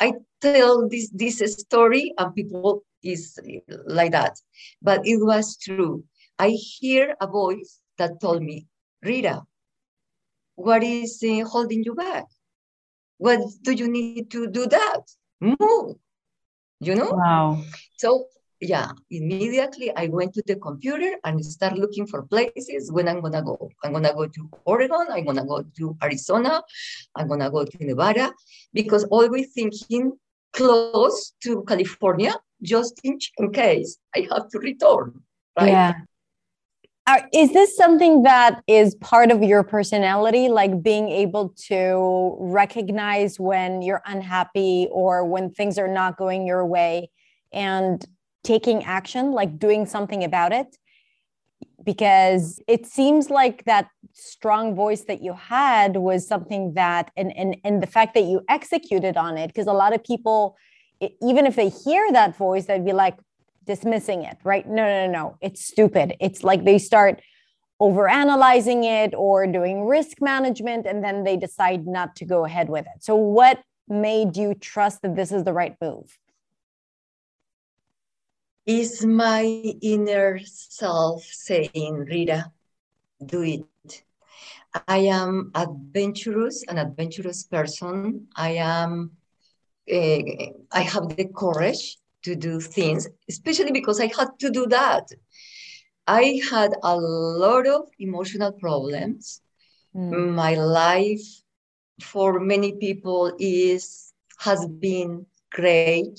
I 0.00 0.14
tell 0.40 0.88
this 0.88 1.10
this 1.12 1.38
story 1.38 2.12
and 2.18 2.34
people 2.34 2.82
is 3.02 3.38
like 3.86 4.12
that, 4.12 4.40
but 4.82 5.00
it 5.04 5.18
was 5.18 5.56
true. 5.56 6.04
I 6.38 6.50
hear 6.50 7.14
a 7.20 7.26
voice 7.26 7.80
that 7.98 8.20
told 8.20 8.42
me, 8.42 8.66
Rita, 9.02 9.42
what 10.54 10.82
is 10.82 11.22
uh, 11.22 11.44
holding 11.44 11.84
you 11.84 11.94
back? 11.94 12.24
What 13.20 13.40
do 13.60 13.72
you 13.72 13.86
need 13.86 14.30
to 14.30 14.46
do 14.46 14.64
that? 14.66 15.02
Move. 15.40 15.96
You 16.80 16.94
know? 16.94 17.12
Wow. 17.12 17.62
So 17.98 18.24
yeah, 18.60 18.92
immediately 19.10 19.94
I 19.94 20.06
went 20.06 20.32
to 20.34 20.42
the 20.46 20.56
computer 20.56 21.16
and 21.24 21.44
start 21.44 21.76
looking 21.76 22.06
for 22.06 22.22
places 22.22 22.90
when 22.90 23.08
I'm 23.08 23.20
gonna 23.20 23.42
go. 23.42 23.70
I'm 23.84 23.92
gonna 23.92 24.14
go 24.14 24.26
to 24.26 24.50
Oregon, 24.64 25.06
I'm 25.10 25.26
gonna 25.26 25.44
go 25.44 25.62
to 25.62 25.96
Arizona, 26.02 26.62
I'm 27.14 27.28
gonna 27.28 27.50
go 27.50 27.64
to 27.64 27.84
Nevada, 27.84 28.32
because 28.72 29.04
always 29.04 29.52
thinking 29.52 30.12
close 30.54 31.34
to 31.42 31.62
California, 31.64 32.34
just 32.62 33.00
in, 33.04 33.18
in 33.36 33.52
case 33.52 33.98
I 34.16 34.28
have 34.30 34.48
to 34.48 34.58
return. 34.58 35.20
Right? 35.58 35.72
Yeah. 35.72 35.92
Uh, 37.10 37.22
is 37.32 37.52
this 37.52 37.76
something 37.76 38.22
that 38.22 38.62
is 38.68 38.94
part 38.94 39.32
of 39.32 39.42
your 39.42 39.64
personality, 39.64 40.48
like 40.48 40.80
being 40.80 41.08
able 41.08 41.48
to 41.48 42.36
recognize 42.38 43.40
when 43.40 43.82
you're 43.82 44.00
unhappy 44.06 44.86
or 44.92 45.24
when 45.24 45.50
things 45.50 45.76
are 45.76 45.88
not 45.88 46.16
going 46.16 46.46
your 46.46 46.64
way 46.64 47.10
and 47.52 48.06
taking 48.44 48.84
action, 48.84 49.32
like 49.32 49.58
doing 49.58 49.86
something 49.86 50.22
about 50.22 50.52
it? 50.52 50.76
Because 51.82 52.60
it 52.68 52.86
seems 52.86 53.28
like 53.28 53.64
that 53.64 53.88
strong 54.12 54.76
voice 54.76 55.02
that 55.06 55.20
you 55.20 55.32
had 55.32 55.96
was 55.96 56.28
something 56.28 56.74
that, 56.74 57.10
and, 57.16 57.36
and, 57.36 57.56
and 57.64 57.82
the 57.82 57.88
fact 57.88 58.14
that 58.14 58.22
you 58.22 58.40
executed 58.48 59.16
on 59.16 59.36
it, 59.36 59.48
because 59.48 59.66
a 59.66 59.72
lot 59.72 59.92
of 59.92 60.04
people, 60.04 60.56
even 61.20 61.44
if 61.44 61.56
they 61.56 61.70
hear 61.70 62.12
that 62.12 62.36
voice, 62.36 62.66
they'd 62.66 62.84
be 62.84 62.92
like 62.92 63.16
dismissing 63.74 64.20
it, 64.30 64.38
right? 64.42 64.66
No, 64.66 64.82
no, 64.84 65.06
no, 65.06 65.12
no, 65.12 65.36
it's 65.40 65.62
stupid. 65.64 66.16
It's 66.20 66.42
like 66.42 66.64
they 66.64 66.78
start 66.78 67.22
over 67.78 68.08
analyzing 68.08 68.84
it 68.84 69.14
or 69.16 69.46
doing 69.46 69.86
risk 69.86 70.20
management, 70.20 70.86
and 70.86 71.04
then 71.04 71.24
they 71.24 71.36
decide 71.36 71.86
not 71.86 72.16
to 72.16 72.24
go 72.24 72.44
ahead 72.44 72.68
with 72.68 72.86
it. 72.92 72.98
So, 73.08 73.14
what 73.14 73.62
made 73.88 74.36
you 74.36 74.54
trust 74.54 75.02
that 75.02 75.14
this 75.14 75.30
is 75.32 75.44
the 75.44 75.52
right 75.52 75.76
move? 75.80 76.08
is 78.66 79.04
my 79.04 79.42
inner 79.82 80.38
self 80.44 81.24
saying, 81.24 81.94
Rita, 82.08 82.52
do 83.24 83.42
it. 83.42 84.04
I 84.86 84.98
am 85.20 85.50
adventurous, 85.54 86.62
an 86.68 86.78
adventurous 86.78 87.42
person. 87.44 88.28
I 88.36 88.50
am, 88.76 89.12
uh, 89.90 90.22
I 90.70 90.82
have 90.92 91.16
the 91.16 91.26
courage 91.34 91.99
to 92.22 92.34
do 92.34 92.60
things, 92.60 93.08
especially 93.28 93.72
because 93.72 94.00
I 94.00 94.06
had 94.16 94.38
to 94.40 94.50
do 94.50 94.66
that. 94.66 95.08
I 96.06 96.40
had 96.50 96.74
a 96.82 96.96
lot 96.96 97.66
of 97.66 97.88
emotional 97.98 98.52
problems. 98.52 99.40
Mm. 99.94 100.34
My 100.34 100.54
life 100.54 101.22
for 102.02 102.40
many 102.40 102.72
people 102.72 103.36
is 103.38 104.12
has 104.38 104.66
been 104.66 105.26
great, 105.52 106.18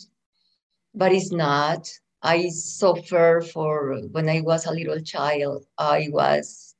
but 0.94 1.12
it's 1.12 1.32
not. 1.32 1.90
I 2.22 2.50
suffered 2.50 3.48
for 3.50 4.00
when 4.12 4.30
I 4.30 4.42
was 4.42 4.66
a 4.66 4.72
little 4.72 5.02
child. 5.02 5.66
I 5.78 6.08
was 6.12 6.76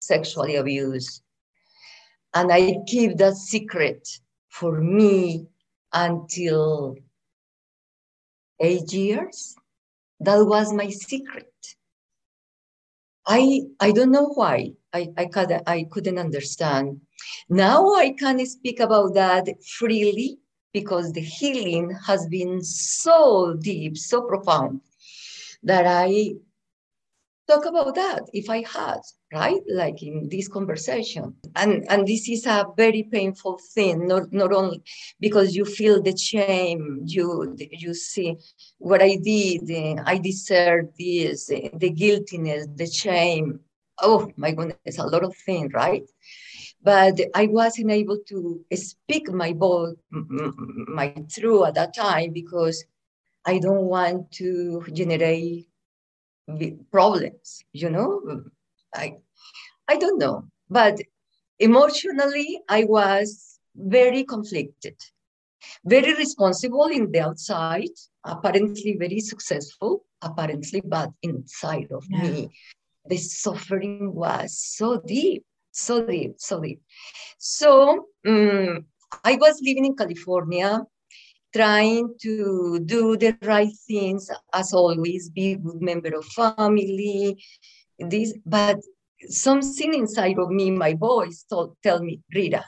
sexually 0.00 0.56
abused. 0.56 1.22
And 2.34 2.52
I 2.52 2.78
keep 2.86 3.16
that 3.18 3.36
secret 3.36 4.08
for 4.48 4.80
me 4.80 5.46
until 5.92 6.96
eight 8.60 8.92
years. 8.92 9.56
That 10.20 10.46
was 10.46 10.72
my 10.72 10.90
secret. 10.90 11.52
I 13.26 13.62
I 13.80 13.92
don't 13.92 14.12
know 14.12 14.28
why. 14.34 14.72
I, 14.92 15.08
I, 15.16 15.26
could, 15.26 15.50
I 15.66 15.86
couldn't 15.90 16.18
understand. 16.18 17.00
Now 17.48 17.94
I 17.94 18.12
can 18.16 18.44
speak 18.46 18.78
about 18.78 19.14
that 19.14 19.48
freely 19.64 20.38
because 20.72 21.12
the 21.12 21.20
healing 21.20 21.90
has 22.06 22.28
been 22.28 22.62
so 22.62 23.54
deep, 23.60 23.98
so 23.98 24.22
profound 24.22 24.82
that 25.64 25.84
I 25.86 26.34
talk 27.48 27.64
about 27.66 27.94
that 27.94 28.22
if 28.32 28.48
I 28.50 28.62
had, 28.62 29.00
right? 29.32 29.60
Like 29.68 30.02
in 30.02 30.28
this 30.30 30.48
conversation. 30.48 31.34
And 31.56 31.84
and 31.90 32.06
this 32.06 32.28
is 32.28 32.46
a 32.46 32.66
very 32.76 33.04
painful 33.04 33.58
thing, 33.74 34.06
not, 34.06 34.32
not 34.32 34.52
only 34.52 34.82
because 35.20 35.54
you 35.54 35.64
feel 35.64 36.02
the 36.02 36.16
shame, 36.16 37.02
you 37.06 37.56
you 37.58 37.94
see 37.94 38.36
what 38.78 39.02
I 39.02 39.16
did, 39.16 39.70
uh, 39.70 40.02
I 40.06 40.18
deserve 40.18 40.86
this, 40.98 41.50
uh, 41.50 41.68
the 41.74 41.90
guiltiness, 41.90 42.66
the 42.74 42.86
shame. 42.86 43.60
Oh 44.02 44.28
my 44.36 44.50
goodness, 44.52 44.98
a 44.98 45.06
lot 45.06 45.22
of 45.24 45.34
things, 45.46 45.72
right? 45.72 46.04
but 46.82 47.18
I 47.34 47.46
wasn't 47.46 47.90
able 47.90 48.18
to 48.28 48.64
speak 48.74 49.30
my 49.32 49.52
voice, 49.52 49.94
my 50.10 51.14
truth 51.30 51.68
at 51.68 51.74
that 51.74 51.94
time 51.94 52.32
because 52.32 52.84
I 53.46 53.58
don't 53.58 53.84
want 53.84 54.30
to 54.32 54.82
generate 54.92 55.68
problems, 56.90 57.64
you 57.72 57.90
know? 57.90 58.42
I, 58.94 59.16
I 59.88 59.96
don't 59.96 60.18
know, 60.18 60.44
but 60.68 60.98
emotionally, 61.58 62.60
I 62.68 62.84
was 62.84 63.58
very 63.74 64.24
conflicted, 64.24 64.96
very 65.84 66.14
responsible 66.14 66.86
in 66.86 67.10
the 67.10 67.20
outside, 67.20 67.96
apparently 68.24 68.96
very 68.98 69.20
successful, 69.20 70.04
apparently, 70.22 70.80
but 70.84 71.10
inside 71.22 71.90
of 71.90 72.04
yeah. 72.08 72.22
me, 72.22 72.50
the 73.06 73.16
suffering 73.16 74.14
was 74.14 74.56
so 74.58 75.00
deep 75.00 75.44
so 75.74 76.06
deep, 76.06 76.34
so 76.38 76.60
deep. 76.60 76.80
So 77.38 78.06
um, 78.26 78.86
I 79.24 79.36
was 79.36 79.60
living 79.60 79.84
in 79.84 79.96
California, 79.96 80.82
trying 81.54 82.14
to 82.20 82.80
do 82.80 83.16
the 83.16 83.36
right 83.42 83.72
things 83.86 84.30
as 84.52 84.72
always, 84.72 85.30
be 85.30 85.52
a 85.52 85.56
good 85.56 85.80
member 85.80 86.14
of 86.16 86.24
family. 86.26 87.42
This, 87.98 88.34
but 88.44 88.78
something 89.28 89.94
inside 89.94 90.38
of 90.38 90.50
me, 90.50 90.70
my 90.70 90.94
voice 90.94 91.44
told, 91.48 91.76
tell 91.82 92.02
me, 92.02 92.20
Rita, 92.34 92.64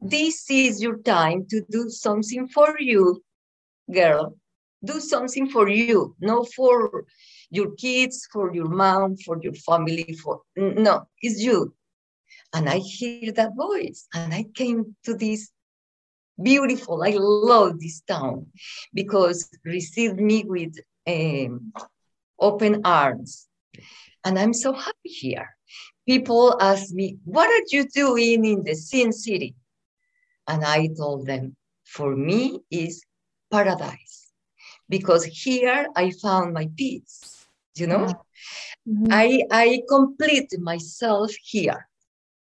this 0.00 0.50
is 0.50 0.82
your 0.82 0.98
time 0.98 1.46
to 1.50 1.62
do 1.70 1.88
something 1.88 2.48
for 2.48 2.76
you, 2.80 3.22
girl. 3.92 4.36
Do 4.84 5.00
something 5.00 5.48
for 5.48 5.68
you, 5.68 6.14
not 6.20 6.52
for 6.52 7.04
your 7.50 7.74
kids, 7.76 8.28
for 8.32 8.54
your 8.54 8.68
mom, 8.68 9.16
for 9.16 9.38
your 9.42 9.54
family, 9.54 10.16
for 10.22 10.42
no, 10.56 11.08
it's 11.22 11.40
you. 11.40 11.74
And 12.52 12.68
I 12.68 12.78
hear 12.78 13.32
that 13.32 13.56
voice 13.56 14.06
and 14.14 14.34
I 14.34 14.44
came 14.54 14.96
to 15.04 15.14
this 15.14 15.50
beautiful, 16.40 17.02
I 17.02 17.14
love 17.16 17.80
this 17.80 18.00
town 18.00 18.46
because 18.92 19.48
received 19.64 20.20
me 20.20 20.44
with 20.44 20.76
um, 21.06 21.72
open 22.38 22.82
arms. 22.84 23.48
And 24.24 24.38
I'm 24.38 24.52
so 24.52 24.72
happy 24.72 25.08
here. 25.08 25.56
People 26.06 26.56
ask 26.60 26.92
me, 26.92 27.18
what 27.24 27.48
are 27.48 27.64
you 27.70 27.86
doing 27.88 28.44
in 28.44 28.62
the 28.62 28.74
Sin 28.74 29.12
City? 29.12 29.54
And 30.48 30.64
I 30.64 30.88
told 30.96 31.26
them, 31.26 31.56
for 31.84 32.14
me 32.14 32.60
is 32.70 33.04
paradise 33.50 34.32
because 34.88 35.24
here 35.24 35.86
I 35.94 36.10
found 36.10 36.52
my 36.52 36.68
peace. 36.76 37.46
You 37.74 37.88
know, 37.88 38.06
Mhm. 38.88 39.08
I 39.10 39.42
I 39.50 39.82
complete 39.88 40.50
myself 40.60 41.30
here 41.42 41.88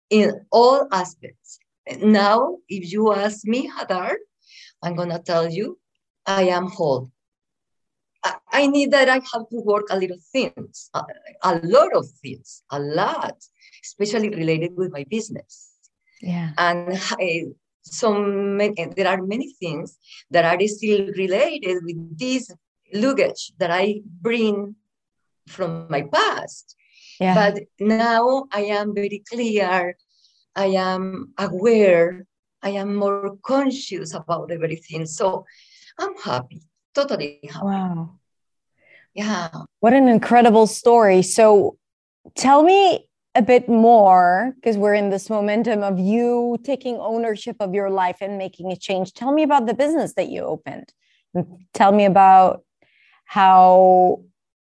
in 0.10 0.46
all 0.52 0.88
aspects. 0.92 1.57
Now, 2.02 2.58
if 2.68 2.92
you 2.92 3.14
ask 3.14 3.46
me, 3.46 3.70
Hadar, 3.70 4.16
I'm 4.84 4.96
gonna 4.96 5.20
tell 5.20 5.50
you, 5.50 5.80
I 6.26 6.44
am 6.50 6.70
whole. 6.70 7.12
I, 8.24 8.36
I 8.52 8.68
need 8.68 8.92
that 8.92 9.10
I 9.10 9.16
have 9.16 9.48
to 9.50 9.60
work 9.64 9.88
a 9.90 9.98
little 9.98 10.18
things, 10.32 10.90
a, 10.94 11.04
a 11.44 11.60
lot 11.64 11.96
of 11.96 12.06
things, 12.22 12.64
a 12.72 12.80
lot, 12.80 13.36
especially 13.84 14.30
related 14.30 14.76
with 14.76 14.92
my 14.92 15.06
business 15.10 15.72
Yeah. 16.22 16.52
and 16.58 16.94
uh, 16.94 17.50
so 17.84 18.14
many, 18.22 18.76
there 18.96 19.08
are 19.08 19.22
many 19.22 19.54
things 19.54 19.98
that 20.32 20.44
are 20.46 20.60
still 20.68 21.08
related 21.16 21.78
with 21.84 22.20
this 22.20 22.52
luggage 22.94 23.54
that 23.60 23.72
I 23.72 24.02
bring 24.06 24.76
from 25.48 25.88
my 25.90 26.02
past. 26.02 26.76
Yeah. 27.20 27.34
But 27.34 27.64
now 27.80 28.46
I 28.52 28.62
am 28.62 28.94
very 28.94 29.24
clear, 29.30 29.96
I 30.58 30.66
am 30.66 31.34
aware, 31.38 32.26
I 32.64 32.72
am 32.72 32.96
more 32.96 33.38
conscious 33.44 34.16
about 34.16 34.52
everything. 34.52 35.06
So 35.06 35.46
I'm 36.00 36.18
happy, 36.18 36.64
totally 36.96 37.40
happy. 37.44 37.66
wow. 37.66 38.16
Yeah. 39.14 39.50
What 39.80 39.94
an 39.94 40.08
incredible 40.08 40.68
story. 40.68 41.22
So 41.22 41.78
tell 42.36 42.64
me 42.64 43.08
a 43.36 43.42
bit 43.44 43.70
more 43.70 44.54
because 44.56 44.78
we're 44.78 44.96
in 44.96 45.12
this 45.12 45.30
momentum 45.30 45.84
of 45.84 46.00
you 46.00 46.58
taking 46.64 46.98
ownership 46.98 47.56
of 47.60 47.76
your 47.76 47.92
life 47.92 48.18
and 48.22 48.40
making 48.40 48.72
a 48.72 48.76
change. 48.76 49.14
Tell 49.14 49.32
me 49.32 49.44
about 49.44 49.68
the 49.68 49.76
business 49.76 50.14
that 50.16 50.30
you 50.30 50.42
opened. 50.42 50.92
And 51.36 51.46
tell 51.74 51.92
me 51.92 52.06
about 52.06 52.64
how 53.26 54.24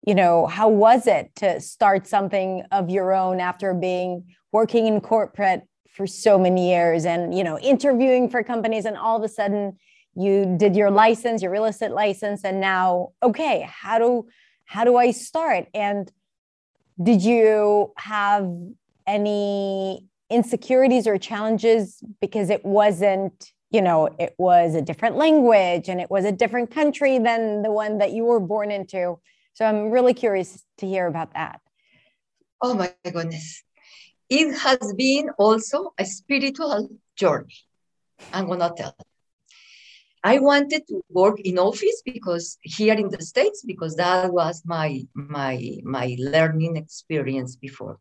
you 0.05 0.15
know 0.15 0.47
how 0.47 0.67
was 0.67 1.07
it 1.07 1.33
to 1.35 1.61
start 1.61 2.07
something 2.07 2.63
of 2.71 2.89
your 2.89 3.13
own 3.13 3.39
after 3.39 3.73
being 3.73 4.25
working 4.51 4.87
in 4.87 4.99
corporate 5.01 5.63
for 5.97 6.07
so 6.07 6.39
many 6.39 6.69
years 6.69 7.05
and 7.05 7.37
you 7.37 7.43
know 7.43 7.59
interviewing 7.59 8.29
for 8.29 8.43
companies 8.43 8.85
and 8.85 8.95
all 8.95 9.17
of 9.17 9.23
a 9.23 9.27
sudden 9.27 9.77
you 10.15 10.55
did 10.57 10.75
your 10.75 10.91
license 10.91 11.41
your 11.41 11.51
real 11.51 11.65
estate 11.65 11.91
license 11.91 12.45
and 12.45 12.61
now 12.61 13.09
okay 13.21 13.67
how 13.69 13.97
do 13.97 14.27
how 14.67 14.83
do 14.83 14.97
i 14.97 15.11
start? 15.11 15.65
And 15.73 16.11
did 17.01 17.23
you 17.23 17.93
have 17.97 18.51
any 19.07 20.05
insecurities 20.29 21.07
or 21.07 21.17
challenges 21.17 22.03
because 22.19 22.49
it 22.49 22.63
wasn't 22.65 23.53
you 23.71 23.81
know 23.81 24.09
it 24.19 24.35
was 24.37 24.75
a 24.75 24.81
different 24.81 25.15
language 25.15 25.87
and 25.89 26.01
it 26.01 26.11
was 26.11 26.25
a 26.25 26.31
different 26.31 26.69
country 26.69 27.17
than 27.17 27.61
the 27.61 27.71
one 27.71 27.97
that 27.99 28.11
you 28.11 28.25
were 28.25 28.41
born 28.41 28.71
into? 28.71 29.17
So 29.53 29.65
i'm 29.65 29.89
really 29.89 30.13
curious 30.13 30.63
to 30.79 30.85
hear 30.85 31.07
about 31.07 31.33
that. 31.33 31.61
Oh 32.61 32.73
my 32.73 32.93
goodness. 33.05 33.63
It 34.29 34.53
has 34.57 34.93
been 34.93 35.29
also 35.37 35.93
a 35.97 36.05
spiritual 36.05 36.89
journey. 37.15 37.55
I'm 38.33 38.47
gonna 38.47 38.71
tell. 38.75 38.95
I 40.23 40.39
wanted 40.39 40.85
to 40.89 41.01
work 41.09 41.39
in 41.39 41.57
office 41.57 42.01
because 42.03 42.57
here 42.61 42.95
in 42.95 43.09
the 43.09 43.21
States, 43.21 43.63
because 43.65 43.95
that 43.95 44.33
was 44.33 44.63
my 44.65 45.05
my 45.13 45.77
my 45.83 46.17
learning 46.19 46.75
experience 46.75 47.55
before. 47.55 47.99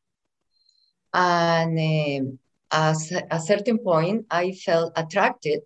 And 1.15 1.79
um, 1.79 2.39
at 2.73 2.97
a 3.31 3.41
certain 3.41 3.79
point, 3.79 4.27
I 4.31 4.53
felt 4.53 4.93
attracted 4.97 5.63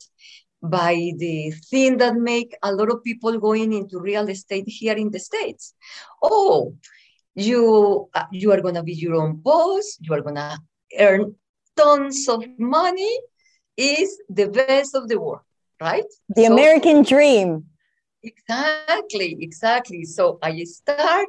by 0.62 1.12
the 1.16 1.52
thing 1.70 1.96
that 1.96 2.14
make 2.14 2.54
a 2.62 2.72
lot 2.72 2.90
of 2.90 3.02
people 3.02 3.38
going 3.38 3.72
into 3.72 3.98
real 3.98 4.28
estate 4.28 4.68
here 4.68 4.94
in 4.94 5.10
the 5.10 5.18
States. 5.18 5.74
Oh, 6.22 6.76
you 7.40 8.08
uh, 8.14 8.26
you 8.32 8.52
are 8.52 8.60
gonna 8.62 8.82
be 8.84 8.94
your 8.94 9.16
own 9.22 9.36
boss. 9.46 9.98
You 10.04 10.14
are 10.14 10.22
gonna 10.22 10.58
earn 10.98 11.34
tons 11.76 12.28
of 12.28 12.44
money. 12.58 13.14
Is 13.76 14.20
the 14.28 14.48
best 14.48 14.94
of 14.94 15.08
the 15.08 15.18
world, 15.20 15.40
right? 15.80 16.04
the 16.28 16.44
So- 16.44 16.54
american 16.54 17.02
dream 17.02 17.64
Exactly, 18.22 19.36
exactly. 19.40 20.04
So 20.04 20.38
I 20.42 20.64
start 20.64 21.28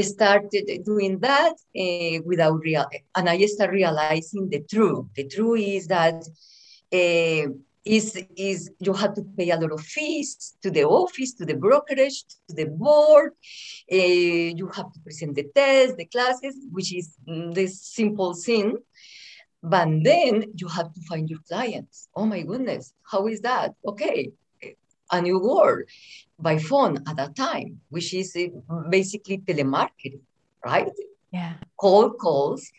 started 0.00 0.66
doing 0.84 1.18
that 1.20 1.54
uh, 1.78 2.20
without 2.24 2.60
real, 2.64 2.86
and 3.16 3.28
I 3.28 3.44
start 3.46 3.70
realizing 3.72 4.48
the 4.50 4.60
truth. 4.70 5.06
The 5.16 5.26
truth 5.26 5.60
is 5.60 5.86
that 5.88 6.24
uh, 6.92 7.50
is 7.84 8.16
is 8.36 8.70
you 8.80 8.92
have 8.92 9.14
to 9.14 9.22
pay 9.36 9.50
a 9.50 9.56
lot 9.58 9.72
of 9.72 9.80
fees 9.80 10.56
to 10.62 10.70
the 10.70 10.84
office, 10.84 11.34
to 11.34 11.44
the 11.44 11.54
brokerage, 11.54 12.24
to 12.48 12.54
the 12.54 12.66
board. 12.66 13.32
Uh, 13.90 13.96
you 13.96 14.68
have 14.74 14.92
to 14.92 15.00
present 15.00 15.34
the 15.34 15.44
test, 15.54 15.96
the 15.96 16.06
classes, 16.06 16.54
which 16.70 16.94
is 16.94 17.14
mm, 17.28 17.54
the 17.54 17.66
simple 17.66 18.34
thing. 18.34 18.76
But 19.62 19.88
then 20.04 20.52
you 20.54 20.68
have 20.68 20.92
to 20.92 21.00
find 21.08 21.28
your 21.28 21.40
clients. 21.48 22.08
Oh 22.14 22.26
my 22.26 22.42
goodness, 22.42 22.92
how 23.10 23.26
is 23.26 23.40
that? 23.40 23.74
Okay, 23.84 24.32
a 25.10 25.20
new 25.20 25.38
world 25.38 25.84
by 26.38 26.58
phone 26.58 26.98
at 27.08 27.16
that 27.16 27.34
time, 27.34 27.80
which 27.88 28.14
is 28.14 28.36
uh, 28.36 28.82
basically 28.88 29.38
telemarketing, 29.38 30.20
right? 30.64 30.90
yeah 31.32 31.54
Cold 31.78 32.18
calls. 32.18 32.70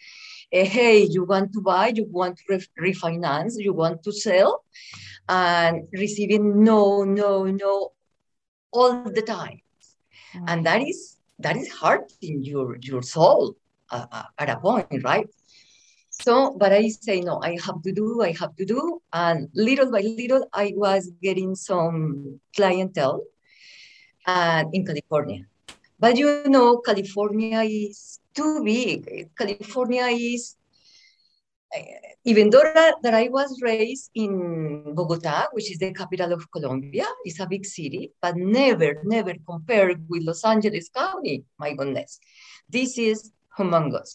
Uh, 0.51 0.65
hey, 0.65 1.03
you 1.03 1.25
want 1.25 1.53
to 1.53 1.61
buy, 1.61 1.91
you 1.93 2.05
want 2.09 2.37
to 2.37 2.43
ref- 2.49 2.67
refinance, 2.81 3.53
you 3.57 3.71
want 3.71 4.01
to 4.03 4.11
sell, 4.11 4.63
and 5.27 5.87
receiving 5.93 6.63
no, 6.63 7.03
no, 7.03 7.45
no 7.45 7.91
all 8.71 9.03
the 9.03 9.21
time. 9.21 9.61
And 10.47 10.65
that 10.65 10.81
is 10.81 11.17
that 11.39 11.55
is 11.55 11.71
hurting 11.71 12.43
your 12.43 12.77
your 12.81 13.03
soul 13.03 13.55
uh, 13.91 14.05
uh, 14.11 14.23
at 14.37 14.49
a 14.49 14.57
point, 14.57 15.03
right? 15.03 15.27
So, 16.09 16.57
but 16.57 16.73
I 16.73 16.89
say 16.89 17.21
no, 17.21 17.39
I 17.41 17.57
have 17.65 17.81
to 17.83 17.91
do, 17.91 18.21
I 18.21 18.33
have 18.39 18.55
to 18.57 18.65
do, 18.65 19.01
and 19.13 19.49
little 19.53 19.91
by 19.91 20.01
little, 20.01 20.47
I 20.51 20.73
was 20.75 21.11
getting 21.21 21.55
some 21.55 22.39
clientele, 22.55 23.23
and 24.25 24.73
in 24.73 24.85
California. 24.85 25.45
But 25.99 26.17
you 26.17 26.43
know, 26.47 26.77
California 26.79 27.61
is 27.61 28.18
too 28.39 28.63
big. 28.63 29.29
California 29.37 30.05
is, 30.05 30.55
uh, 31.75 31.81
even 32.23 32.49
though 32.49 32.63
that, 32.63 32.95
that 33.03 33.13
I 33.13 33.27
was 33.29 33.59
raised 33.61 34.09
in 34.15 34.93
Bogota, 34.95 35.47
which 35.51 35.71
is 35.71 35.79
the 35.79 35.93
capital 35.93 36.31
of 36.33 36.49
Colombia, 36.51 37.05
it's 37.25 37.39
a 37.39 37.47
big 37.47 37.65
city, 37.65 38.11
but 38.21 38.35
never, 38.37 39.01
never 39.03 39.33
compared 39.47 39.99
with 40.09 40.23
Los 40.23 40.43
Angeles 40.45 40.89
County. 40.89 41.43
My 41.57 41.73
goodness, 41.73 42.19
this 42.69 42.97
is 42.97 43.31
humongous. 43.57 44.13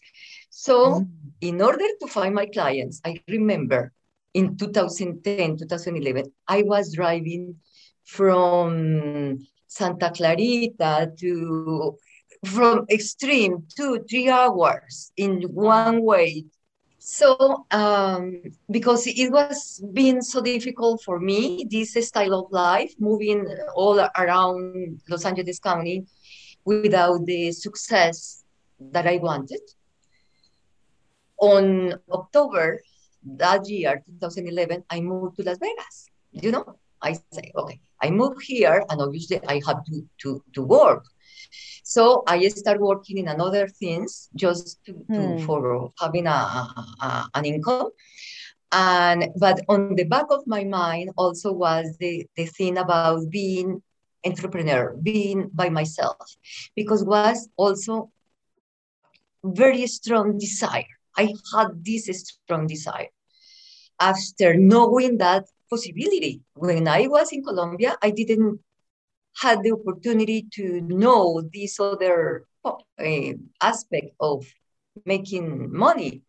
So, 0.51 1.07
in 1.41 1.61
order 1.61 1.89
to 2.01 2.07
find 2.07 2.35
my 2.35 2.47
clients, 2.47 3.01
I 3.05 3.21
remember 3.29 3.93
in 4.33 4.57
2010, 4.57 5.59
2011, 5.59 6.25
I 6.49 6.63
was 6.63 6.95
driving 6.95 7.57
from 8.05 9.39
Santa 9.67 10.11
Clarita 10.11 11.13
to 11.21 11.97
from 12.45 12.87
extreme 12.91 13.65
two, 13.77 14.05
three 14.09 14.29
hours 14.29 15.13
in 15.17 15.43
one 15.43 16.03
way. 16.03 16.45
So, 16.99 17.67
um, 17.71 18.41
because 18.71 19.07
it 19.07 19.31
was 19.31 19.85
being 19.93 20.23
so 20.23 20.41
difficult 20.41 21.03
for 21.03 21.21
me, 21.21 21.67
this 21.71 21.93
style 22.09 22.35
of 22.35 22.51
life, 22.51 22.95
moving 22.99 23.47
all 23.75 24.01
around 24.01 25.01
Los 25.09 25.25
Angeles 25.27 25.59
County 25.59 26.07
without 26.65 27.27
the 27.27 27.53
success 27.53 28.45
that 28.81 29.07
I 29.07 29.19
wanted. 29.19 29.61
On 31.39 31.93
October 32.11 32.81
that 33.25 33.69
year, 33.69 34.03
2011, 34.21 34.85
I 34.89 35.01
moved 35.01 35.37
to 35.37 35.43
Las 35.43 35.59
Vegas. 35.59 36.07
You 36.33 36.53
know, 36.53 36.79
I 37.03 37.13
say, 37.33 37.53
okay, 37.55 37.81
I 38.01 38.11
moved 38.11 38.43
here 38.43 38.85
and 38.89 39.01
obviously 39.01 39.41
I 39.47 39.61
have 39.67 39.85
to, 39.85 40.07
to, 40.23 40.43
to 40.55 40.63
work. 40.63 41.05
So 41.85 42.25
I 42.29 42.49
start 42.49 42.81
working 42.81 43.19
in 43.19 43.29
another 43.29 43.69
things 43.69 44.31
just 44.37 44.85
to, 44.87 44.93
to 45.15 45.37
Hmm. 45.37 45.39
for 45.39 45.93
having 46.01 46.27
a, 46.27 46.31
a- 47.07 47.29
an 47.35 47.45
income. 47.47 47.91
And 48.73 49.29
but 49.39 49.61
on 49.69 49.95
the 49.97 50.05
back 50.05 50.27
of 50.31 50.43
my 50.47 50.65
mind 50.65 51.11
also 51.17 51.53
was 51.53 51.97
the, 52.01 52.27
the 52.37 52.47
thing 52.47 52.79
about 52.79 53.31
being 53.31 53.83
entrepreneur, 54.27 54.97
being 55.03 55.51
by 55.55 55.69
myself, 55.71 56.19
because 56.75 57.05
was 57.05 57.49
also 57.57 58.11
very 59.45 59.87
strong 59.87 60.39
desire. 60.39 60.87
I 61.17 61.35
had 61.55 61.85
this 61.85 62.07
strong 62.19 62.67
desire 62.67 63.11
after 64.01 64.55
knowing 64.57 65.19
that 65.19 65.45
possibility. 65.71 66.43
When 66.55 66.89
I 66.89 67.07
was 67.09 67.33
in 67.33 67.43
Colombia, 67.45 67.97
I 68.03 68.11
didn't 68.11 68.61
had 69.37 69.63
the 69.63 69.73
opportunity 69.73 70.47
to 70.55 70.81
know 70.83 71.43
this 71.53 71.81
other 71.81 72.47
uh, 72.65 73.33
aspect 73.61 74.15
of 74.21 74.47
making 75.05 75.73
money. 75.77 76.23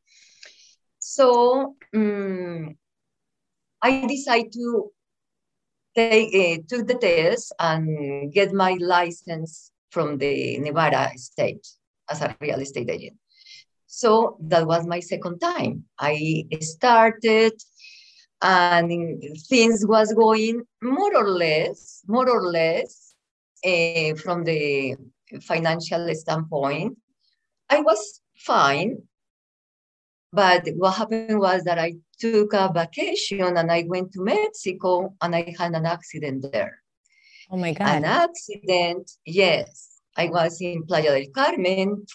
So 0.99 1.75
um, 1.93 2.75
I 3.81 4.05
decided 4.07 4.51
to 4.53 4.91
take, 5.95 6.33
uh, 6.35 6.61
took 6.67 6.87
the 6.87 6.95
test 6.95 7.53
and 7.59 8.33
get 8.33 8.53
my 8.53 8.77
license 8.79 9.71
from 9.91 10.17
the 10.17 10.57
Nevada 10.59 11.11
state 11.15 11.65
as 12.09 12.21
a 12.21 12.35
real 12.41 12.59
estate 12.59 12.89
agent. 12.89 13.17
So 13.85 14.37
that 14.41 14.67
was 14.67 14.85
my 14.85 14.99
second 14.99 15.39
time. 15.39 15.85
I 15.97 16.47
started 16.59 17.53
and 18.45 19.39
things 19.49 19.85
was 19.87 20.13
going 20.13 20.61
more 20.81 21.15
or 21.17 21.27
less, 21.27 22.03
more 22.07 22.29
or 22.29 22.43
less 22.43 23.15
uh, 23.65 24.13
from 24.15 24.43
the 24.43 24.95
financial 25.41 26.13
standpoint. 26.13 26.95
I 27.71 27.81
was 27.81 28.21
fine, 28.37 29.01
but 30.31 30.67
what 30.75 30.93
happened 30.93 31.39
was 31.39 31.63
that 31.63 31.79
I 31.79 31.95
took 32.19 32.53
a 32.53 32.71
vacation 32.71 33.57
and 33.57 33.71
I 33.71 33.83
went 33.87 34.13
to 34.13 34.21
Mexico 34.21 35.15
and 35.21 35.35
I 35.35 35.55
had 35.57 35.73
an 35.73 35.87
accident 35.87 36.45
there. 36.51 36.83
Oh 37.49 37.57
my 37.57 37.73
God. 37.73 37.87
An 37.87 38.05
accident, 38.05 39.11
yes. 39.25 40.01
I 40.15 40.27
was 40.27 40.61
in 40.61 40.83
Playa 40.83 41.19
del 41.19 41.31
Carmen 41.33 42.05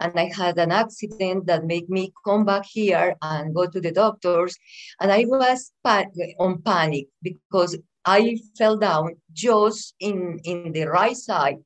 and 0.00 0.18
I 0.18 0.30
had 0.34 0.58
an 0.58 0.72
accident 0.72 1.46
that 1.46 1.64
made 1.64 1.88
me 1.88 2.12
come 2.24 2.44
back 2.44 2.64
here 2.64 3.16
and 3.22 3.54
go 3.54 3.66
to 3.66 3.80
the 3.80 3.92
doctors. 3.92 4.56
And 5.00 5.10
I 5.10 5.24
was 5.24 5.72
on 6.38 6.62
panic 6.62 7.08
because 7.22 7.76
I 8.04 8.38
fell 8.56 8.76
down 8.76 9.16
just 9.32 9.94
in, 10.00 10.38
in 10.44 10.72
the 10.72 10.86
right 10.86 11.16
side 11.16 11.58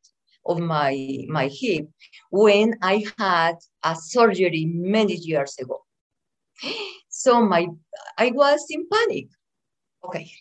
of 0.47 0.59
my, 0.59 1.25
my 1.29 1.49
hip 1.53 1.89
when 2.31 2.75
I 2.83 3.05
had 3.19 3.57
a 3.85 3.95
surgery 3.95 4.65
many 4.67 5.15
years 5.15 5.57
ago. 5.59 5.81
So 7.15 7.45
my 7.47 7.69
I 8.17 8.33
was 8.35 8.67
in 8.71 8.89
panic. 8.89 9.27
Okay. 10.03 10.33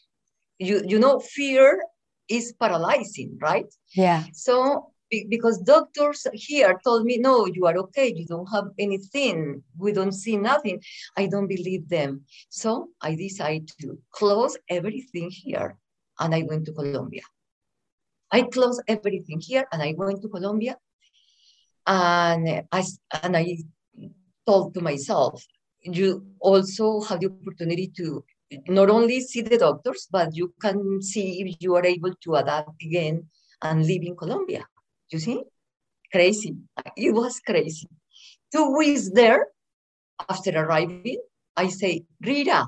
You 0.57 0.81
you 0.87 0.99
know 0.99 1.19
fear 1.19 1.83
is 2.29 2.53
paralyzing, 2.53 3.37
right? 3.41 3.67
Yeah. 3.93 4.23
So 4.33 4.91
because 5.29 5.59
doctors 5.59 6.25
here 6.33 6.79
told 6.83 7.05
me, 7.05 7.17
no, 7.17 7.45
you 7.45 7.65
are 7.65 7.77
okay. 7.77 8.13
You 8.15 8.25
don't 8.25 8.47
have 8.47 8.69
anything. 8.79 9.63
We 9.77 9.91
don't 9.91 10.13
see 10.13 10.37
nothing. 10.37 10.81
I 11.17 11.27
don't 11.27 11.47
believe 11.47 11.89
them. 11.89 12.21
So 12.49 12.89
I 13.01 13.15
decided 13.15 13.69
to 13.81 13.97
close 14.11 14.57
everything 14.69 15.29
here 15.29 15.77
and 16.19 16.33
I 16.33 16.43
went 16.43 16.65
to 16.65 16.71
Colombia. 16.71 17.23
I 18.31 18.43
closed 18.43 18.81
everything 18.87 19.41
here 19.41 19.65
and 19.71 19.81
I 19.81 19.93
went 19.97 20.21
to 20.21 20.29
Colombia 20.29 20.77
and 21.85 22.63
I, 22.71 22.83
and 23.23 23.35
I 23.35 23.57
told 24.45 24.73
to 24.75 24.81
myself, 24.81 25.43
you 25.83 26.25
also 26.39 27.01
have 27.01 27.19
the 27.19 27.27
opportunity 27.27 27.91
to 27.97 28.23
not 28.67 28.89
only 28.89 29.19
see 29.21 29.41
the 29.41 29.57
doctors, 29.57 30.07
but 30.09 30.35
you 30.35 30.53
can 30.61 31.01
see 31.01 31.41
if 31.41 31.57
you 31.59 31.75
are 31.75 31.85
able 31.85 32.13
to 32.23 32.35
adapt 32.35 32.81
again 32.81 33.25
and 33.61 33.85
live 33.85 34.01
in 34.03 34.15
Colombia. 34.15 34.65
You 35.11 35.19
see? 35.19 35.43
Crazy. 36.11 36.55
It 36.95 37.13
was 37.13 37.39
crazy. 37.45 37.87
Two 38.51 38.75
weeks 38.77 39.11
there, 39.13 39.47
after 40.29 40.51
arriving, 40.51 41.21
I 41.55 41.67
say, 41.67 42.03
Rita, 42.21 42.67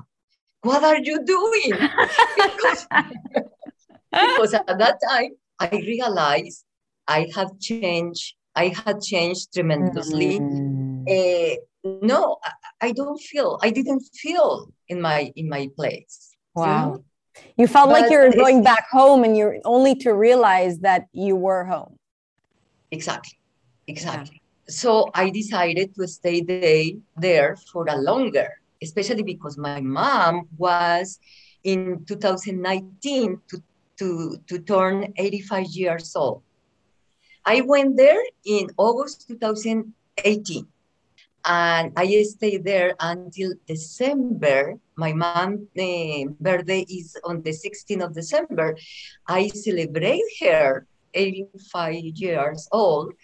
what 0.62 0.84
are 0.84 0.98
you 0.98 1.24
doing? 1.24 1.72
because, 2.36 2.86
because 4.12 4.54
at 4.54 4.78
that 4.78 4.98
time, 5.08 5.32
I 5.60 5.68
realized 5.70 6.64
I 7.06 7.28
have 7.34 7.58
changed. 7.60 8.34
I 8.54 8.68
had 8.68 9.00
changed 9.00 9.52
tremendously. 9.52 10.38
Mm. 10.38 11.04
Uh, 11.08 11.56
no, 12.02 12.38
I, 12.42 12.88
I, 12.88 12.92
don't 12.92 13.20
feel. 13.20 13.58
I 13.62 13.70
didn't 13.70 14.02
feel 14.14 14.72
in 14.88 15.00
my 15.00 15.32
in 15.36 15.48
my 15.48 15.68
place. 15.76 16.34
Wow. 16.54 16.64
You, 16.64 16.92
know? 16.92 17.04
you 17.58 17.66
felt 17.66 17.90
but 17.90 18.02
like 18.02 18.10
you 18.10 18.18
were 18.18 18.30
going 18.30 18.62
back 18.62 18.86
home, 18.90 19.24
and 19.24 19.36
you're 19.36 19.58
only 19.64 19.94
to 19.96 20.12
realize 20.12 20.78
that 20.80 21.06
you 21.12 21.36
were 21.36 21.64
home. 21.64 21.98
Exactly, 22.94 23.36
exactly. 23.88 24.38
Yeah. 24.38 24.72
So 24.80 25.10
I 25.14 25.30
decided 25.30 25.94
to 25.96 26.06
stay 26.06 26.40
there 26.40 26.94
there 27.26 27.50
for 27.70 27.82
a 27.88 27.98
longer, 27.98 28.48
especially 28.80 29.24
because 29.24 29.58
my 29.58 29.80
mom 29.80 30.48
was 30.56 31.18
in 31.64 32.04
2019 32.06 33.40
to 33.50 33.56
to 33.98 34.08
to 34.48 34.54
turn 34.62 35.12
85 35.16 35.66
years 35.82 36.14
old. 36.14 36.42
I 37.44 37.60
went 37.60 37.96
there 37.96 38.22
in 38.46 38.70
August 38.78 39.26
2018 39.28 40.66
and 41.44 41.92
I 41.96 42.06
stayed 42.22 42.64
there 42.64 42.94
until 43.00 43.52
December. 43.66 44.78
My 44.96 45.12
mom's 45.12 45.68
uh, 45.76 46.30
birthday 46.40 46.86
is 46.88 47.18
on 47.24 47.42
the 47.42 47.52
16th 47.52 48.04
of 48.06 48.14
December. 48.14 48.78
I 49.28 49.48
celebrate 49.48 50.24
her 50.40 50.86
85 51.14 51.94
years 51.94 52.68
old, 52.72 53.14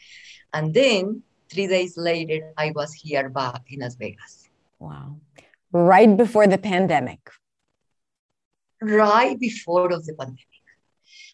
and 0.52 0.72
then 0.72 1.22
three 1.50 1.66
days 1.66 1.96
later, 1.96 2.52
I 2.56 2.72
was 2.74 2.92
here 2.94 3.28
back 3.28 3.62
in 3.68 3.80
Las 3.80 3.96
Vegas. 3.96 4.48
Wow! 4.78 5.16
Right 5.72 6.16
before 6.16 6.46
the 6.46 6.58
pandemic. 6.58 7.20
Right 8.80 9.38
before 9.38 9.92
of 9.92 10.06
the 10.06 10.14
pandemic. 10.14 10.46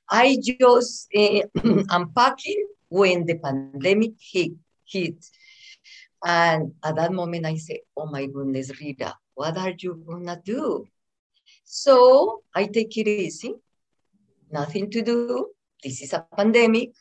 I 0.09 0.39
just 0.43 1.09
uh, 1.17 1.43
unpacking 1.91 2.67
when 2.89 3.27
the 3.27 3.39
pandemic 3.39 4.13
hit. 4.19 4.53
hit 4.85 5.25
and 6.25 6.73
at 6.83 6.97
that 6.97 7.13
moment, 7.13 7.47
I 7.47 7.57
say, 7.57 7.83
oh 7.97 8.07
my 8.07 8.27
goodness, 8.27 8.73
Rita, 8.81 9.15
what 9.35 9.57
are 9.57 9.75
you 9.79 10.03
gonna 10.07 10.41
do? 10.45 10.89
So 11.65 12.43
I 12.55 12.67
take 12.67 12.97
it 12.97 13.09
easy, 13.09 13.55
nothing 14.51 14.91
to 14.91 15.03
do. 15.03 15.51
This 15.83 16.03
is 16.03 16.13
a 16.13 16.27
pandemic. 16.37 16.93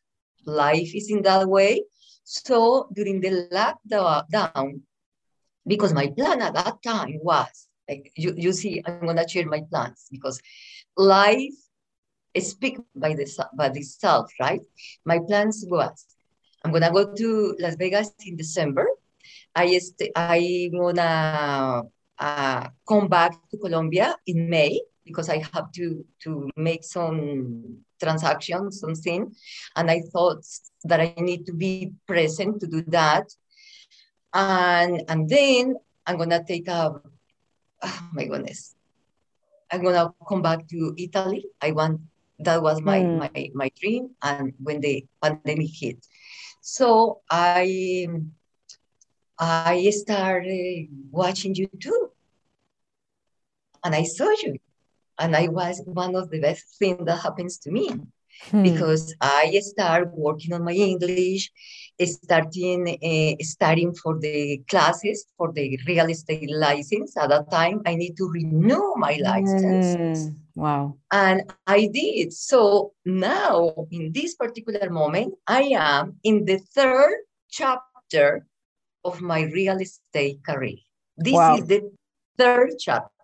Life 0.46 0.94
is 0.94 1.10
in 1.10 1.22
that 1.24 1.48
way. 1.48 1.84
So 2.24 2.90
during 2.94 3.22
the 3.22 3.48
lockdown, 3.52 4.82
because 5.66 5.94
my 5.94 6.08
plan 6.08 6.42
at 6.42 6.54
that 6.54 6.82
time 6.84 7.20
was, 7.22 7.68
like 7.90 8.12
you, 8.16 8.34
you 8.38 8.54
see, 8.54 8.82
I'm 8.86 9.06
gonna 9.06 9.28
share 9.28 9.46
my 9.46 9.62
plans 9.70 10.08
because 10.12 10.42
life 10.98 11.54
speak 12.38 12.80
by 12.96 13.14
the 13.14 13.26
by 13.56 13.68
itself, 13.68 14.32
right? 14.40 14.62
My 15.06 15.20
plans 15.20 15.66
was 15.68 16.06
I'm 16.64 16.72
gonna 16.72 16.92
go 16.92 17.14
to 17.14 17.56
Las 17.60 17.76
Vegas 17.76 18.12
in 18.26 18.36
December 18.38 18.88
I 19.56 19.80
st- 19.80 20.12
I'm 20.16 20.72
gonna 20.72 21.84
uh, 22.20 22.68
come 22.88 23.08
back 23.08 23.40
to 23.50 23.58
Colombia 23.58 24.16
in 24.28 24.50
May 24.50 24.82
because 25.06 25.30
I 25.30 25.40
have 25.54 25.72
to 25.80 26.04
to 26.28 26.52
make 26.60 26.84
some 26.84 27.80
transactions, 28.02 28.80
something, 28.80 29.34
and 29.76 29.92
I 29.92 30.02
thought 30.12 30.46
that 30.84 31.00
I 31.00 31.14
need 31.18 31.46
to 31.46 31.54
be 31.54 31.94
present 32.08 32.60
to 32.62 32.68
do 32.68 32.82
that, 32.88 33.28
and 34.34 35.04
and 35.08 35.30
then 35.30 35.76
I'm 36.06 36.18
gonna 36.18 36.44
take 36.44 36.68
a 36.68 37.02
oh 37.82 38.10
my 38.14 38.26
goodness, 38.26 38.76
I'm 39.72 39.84
gonna 39.84 40.14
come 40.28 40.42
back 40.42 40.68
to 40.70 40.94
Italy. 40.98 41.46
I 41.62 41.72
want 41.72 42.02
that 42.40 42.62
was 42.62 42.82
my 42.82 43.00
mm. 43.00 43.20
my 43.20 43.50
my 43.54 43.72
dream, 43.80 44.12
and 44.22 44.54
when 44.62 44.82
the 44.82 45.06
pandemic 45.22 45.72
hit, 45.74 46.06
so 46.62 47.22
I 47.30 48.08
I 49.38 49.90
started 49.92 50.88
watching 51.12 51.54
YouTube 51.54 52.10
and 53.84 53.94
I 53.94 54.04
saw 54.04 54.30
you. 54.44 54.58
And 55.20 55.36
I 55.36 55.48
was 55.48 55.82
one 55.86 56.16
of 56.16 56.30
the 56.30 56.40
best 56.40 56.78
things 56.78 57.06
that 57.06 57.20
happens 57.20 57.58
to 57.60 57.72
me 57.72 57.90
hmm. 58.50 58.64
because 58.64 59.16
I 59.22 59.60
started 59.62 60.12
working 60.14 60.54
on 60.54 60.64
my 60.64 60.74
English, 60.74 61.52
starting 62.04 62.98
uh, 63.02 63.44
studying 63.44 63.94
for 63.96 64.20
the 64.20 64.62
classes 64.68 65.26
for 65.38 65.52
the 65.54 65.80
real 65.88 66.10
estate 66.10 66.52
license. 66.52 67.16
At 67.18 67.30
that 67.30 67.50
time, 67.50 67.82
I 67.86 67.96
need 67.96 68.18
to 68.18 68.30
renew 68.30 68.94
my 68.98 69.18
license. 69.22 70.28
Mm. 70.28 70.36
Wow. 70.56 70.98
And 71.12 71.54
I 71.68 71.90
did. 71.92 72.34
So 72.34 72.94
now, 73.06 73.88
in 73.92 74.12
this 74.12 74.36
particular 74.36 74.90
moment, 74.90 75.36
I 75.48 75.64
am 75.76 76.18
in 76.24 76.46
the 76.46 76.60
third 76.74 77.16
chapter 77.50 78.48
of 79.04 79.22
my 79.22 79.44
real 79.44 79.78
estate 79.78 80.44
career. 80.44 80.78
This 81.18 81.34
wow. 81.34 81.56
is 81.56 81.68
the 81.68 81.92
third 82.38 82.72
chapter. 82.80 83.15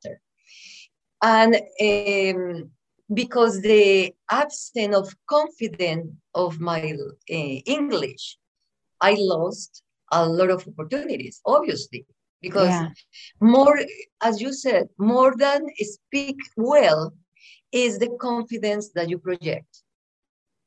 And 1.22 1.56
um, 1.56 2.72
because 3.14 3.62
the 3.62 4.14
absence 4.30 4.96
of 4.96 5.14
confidence 5.28 6.08
of 6.34 6.60
my 6.60 6.94
uh, 6.94 7.34
English, 7.34 8.38
I 9.00 9.16
lost 9.18 9.84
a 10.12 10.26
lot 10.28 10.50
of 10.50 10.68
opportunities, 10.68 11.42
obviously, 11.46 12.06
because 12.42 12.70
yeah. 12.70 12.90
more, 13.40 13.80
as 14.22 14.42
you 14.42 14.54
said, 14.54 14.90
more 14.98 15.36
than 15.38 15.68
speak 15.78 16.38
well 16.58 17.14
is 17.72 18.00
the 18.00 18.10
confidence 18.20 18.90
that 18.96 19.10
you 19.10 19.18
project. 19.18 19.84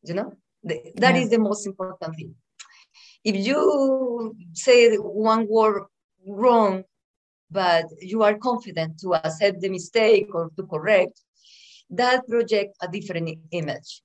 You 0.03 0.15
know, 0.15 0.33
the, 0.63 0.93
that 0.97 1.15
yeah. 1.15 1.21
is 1.23 1.31
the 1.31 1.39
most 1.39 1.67
important 1.67 2.17
thing 2.17 2.35
if 3.25 3.47
you 3.47 4.37
say 4.53 4.97
one 4.97 5.49
word 5.49 5.85
wrong, 6.27 6.85
but 7.51 7.87
you 8.01 8.23
are 8.23 8.39
confident 8.39 8.99
to 9.01 9.15
accept 9.15 9.61
the 9.61 9.69
mistake 9.69 10.29
or 10.35 10.51
to 10.57 10.67
correct, 10.67 11.21
that 11.91 12.27
project 12.29 12.77
a 12.81 12.89
different 12.89 13.39
image. 13.51 14.03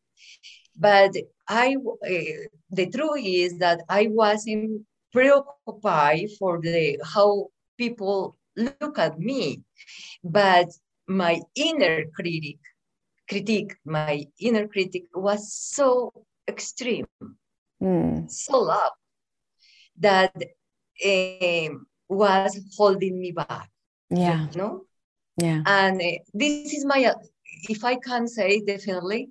But 0.76 1.12
I, 1.48 1.76
uh, 1.76 2.48
the 2.70 2.90
truth 2.90 3.22
is 3.24 3.58
that 3.60 3.82
I 3.90 4.08
wasn't 4.10 4.86
preoccupied 5.12 6.30
for 6.38 6.62
the 6.62 7.00
how 7.04 7.48
people 7.78 8.38
look 8.56 9.00
at 9.00 9.20
me, 9.20 9.64
but 10.24 10.70
my 11.08 11.42
inner 11.56 12.06
critic, 12.14 12.58
critique, 13.28 13.76
my 13.86 14.26
inner 14.40 14.68
critic 14.68 15.04
was 15.14 15.54
so 15.54 16.14
extreme, 16.48 17.08
mm. 17.82 18.30
so 18.30 18.60
loud 18.60 18.92
that 20.00 20.34
um, 21.06 21.86
was 22.10 22.60
holding 22.76 23.20
me 23.22 23.32
back. 23.32 23.70
Yeah. 24.10 24.48
You 24.52 24.58
know? 24.58 24.82
Yeah. 25.38 25.62
And 25.66 26.02
uh, 26.02 26.18
this 26.34 26.74
is 26.74 26.84
my, 26.84 27.14
if 27.70 27.84
I 27.86 27.96
can 27.96 28.28
say 28.28 28.62
definitely 28.62 29.30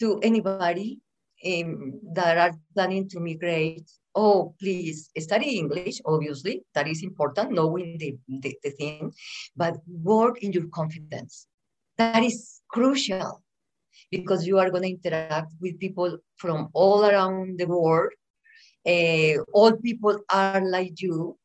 to 0.00 0.18
anybody 0.22 1.00
um, 1.46 2.00
that 2.12 2.36
are 2.36 2.58
planning 2.74 3.08
to 3.10 3.20
migrate, 3.20 3.88
oh, 4.14 4.54
please 4.58 5.10
study 5.18 5.58
English, 5.58 6.00
obviously, 6.04 6.62
that 6.74 6.88
is 6.88 7.02
important, 7.02 7.52
knowing 7.52 7.98
the, 7.98 8.16
the, 8.28 8.56
the 8.64 8.70
thing, 8.70 9.12
but 9.56 9.76
work 9.86 10.42
in 10.42 10.52
your 10.52 10.66
confidence. 10.68 11.46
That 11.98 12.22
is 12.22 12.60
crucial 12.68 13.42
because 14.10 14.46
you 14.46 14.58
are 14.58 14.70
going 14.70 14.82
to 14.82 14.88
interact 14.88 15.52
with 15.60 15.78
people 15.78 16.18
from 16.36 16.68
all 16.72 17.04
around 17.06 17.58
the 17.58 17.66
world. 17.66 18.12
Uh, 18.86 19.42
all 19.52 19.72
people 19.76 20.18
are 20.30 20.60
like 20.60 21.00
you. 21.00 21.38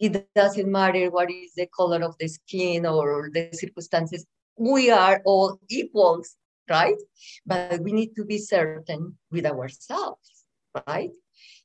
It 0.00 0.26
doesn't 0.34 0.70
matter 0.70 1.10
what 1.10 1.30
is 1.30 1.52
the 1.54 1.68
color 1.76 2.02
of 2.02 2.16
the 2.18 2.28
skin 2.28 2.86
or 2.86 3.30
the 3.32 3.50
circumstances. 3.52 4.26
We 4.56 4.90
are 4.90 5.20
all 5.24 5.60
equals 5.68 6.36
right? 6.70 6.96
But 7.44 7.80
we 7.80 7.92
need 7.92 8.14
to 8.16 8.24
be 8.24 8.38
certain 8.38 9.18
with 9.30 9.44
ourselves, 9.44 10.46
right? 10.86 11.10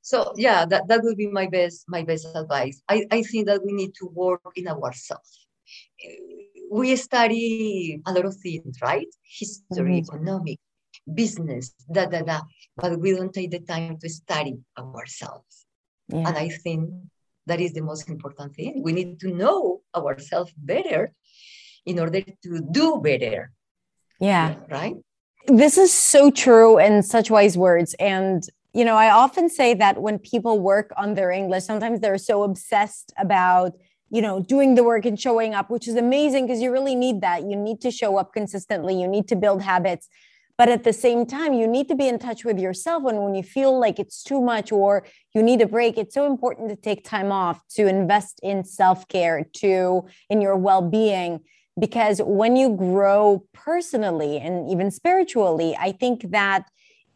So 0.02 0.34
yeah, 0.36 0.66
that, 0.66 0.88
that 0.88 1.02
would 1.04 1.18
be 1.18 1.28
my 1.28 1.48
best 1.48 1.86
my 1.88 2.04
best 2.04 2.28
advice. 2.36 2.82
I, 2.90 3.06
I 3.12 3.22
think 3.22 3.48
that 3.48 3.64
we 3.64 3.72
need 3.72 3.94
to 4.00 4.08
work 4.08 4.42
in 4.56 4.68
ourselves. 4.68 5.48
We 6.72 6.96
study 6.96 8.02
a 8.06 8.12
lot 8.12 8.26
of 8.26 8.36
things, 8.36 8.78
right? 8.82 9.08
History, 9.24 10.02
mm-hmm. 10.02 10.16
economic, 10.16 10.60
business, 11.14 11.74
da 11.92 12.06
da 12.08 12.22
da, 12.22 12.42
but 12.76 13.00
we 13.00 13.16
don't 13.16 13.34
take 13.34 13.52
the 13.52 13.60
time 13.60 13.98
to 14.00 14.10
study 14.10 14.58
ourselves. 14.78 15.66
Yeah. 16.10 16.28
And 16.28 16.38
I 16.38 16.50
think 16.50 16.90
that 17.46 17.60
is 17.60 17.74
the 17.74 17.82
most 17.82 18.10
important 18.10 18.56
thing. 18.56 18.82
We 18.84 18.94
need 18.94 19.20
to 19.22 19.34
know 19.34 19.82
ourselves 19.96 20.52
better 20.58 21.14
in 21.86 22.00
order 22.00 22.22
to 22.22 22.62
do 22.72 23.00
better 23.02 23.52
yeah. 24.20 24.56
Right. 24.70 24.96
This 25.48 25.78
is 25.78 25.92
so 25.94 26.32
true 26.32 26.78
and 26.78 27.06
such 27.06 27.30
wise 27.30 27.58
words. 27.58 27.94
And, 28.00 28.44
you 28.74 28.86
know, 28.86 28.96
I 28.96 29.12
often 29.12 29.50
say 29.50 29.74
that 29.76 30.02
when 30.02 30.20
people 30.20 30.60
work 30.60 30.92
on 30.98 31.14
their 31.14 31.32
English, 31.32 31.64
sometimes 31.64 32.00
they're 32.00 32.18
so 32.18 32.44
obsessed 32.44 33.14
about, 33.18 33.74
you 34.10 34.22
know, 34.22 34.40
doing 34.40 34.76
the 34.76 34.84
work 34.84 35.06
and 35.06 35.20
showing 35.20 35.54
up, 35.54 35.70
which 35.70 35.88
is 35.88 35.96
amazing 35.96 36.48
because 36.48 36.62
you 36.62 36.72
really 36.72 36.96
need 36.96 37.22
that. 37.22 37.44
You 37.44 37.56
need 37.56 37.82
to 37.82 37.92
show 37.92 38.18
up 38.18 38.34
consistently, 38.34 39.00
you 39.00 39.08
need 39.08 39.28
to 39.28 39.36
build 39.36 39.62
habits. 39.62 40.08
But 40.58 40.70
at 40.70 40.84
the 40.84 40.94
same 40.94 41.26
time, 41.26 41.54
you 41.54 41.68
need 41.68 41.90
to 41.90 41.96
be 41.96 42.08
in 42.08 42.18
touch 42.18 42.46
with 42.46 42.60
yourself. 42.60 43.04
And 43.06 43.24
when 43.24 43.36
you 43.36 43.44
feel 43.44 43.78
like 43.78 44.00
it's 44.00 44.24
too 44.24 44.40
much 44.40 44.72
or 44.72 45.06
you 45.34 45.44
need 45.44 45.62
a 45.62 45.68
break, 45.68 45.98
it's 45.98 46.14
so 46.14 46.26
important 46.26 46.70
to 46.70 46.78
take 46.78 47.04
time 47.04 47.32
off, 47.32 47.60
to 47.72 47.88
invest 47.88 48.40
in 48.42 48.64
self 48.64 49.08
care, 49.08 49.46
to 49.58 50.06
in 50.30 50.42
your 50.42 50.56
well 50.56 50.82
being 50.82 51.42
because 51.80 52.22
when 52.24 52.56
you 52.56 52.76
grow 52.76 53.44
personally 53.54 54.38
and 54.40 54.70
even 54.70 54.92
spiritually 54.92 55.76
i 55.80 55.92
think 55.92 56.32
that 56.32 56.66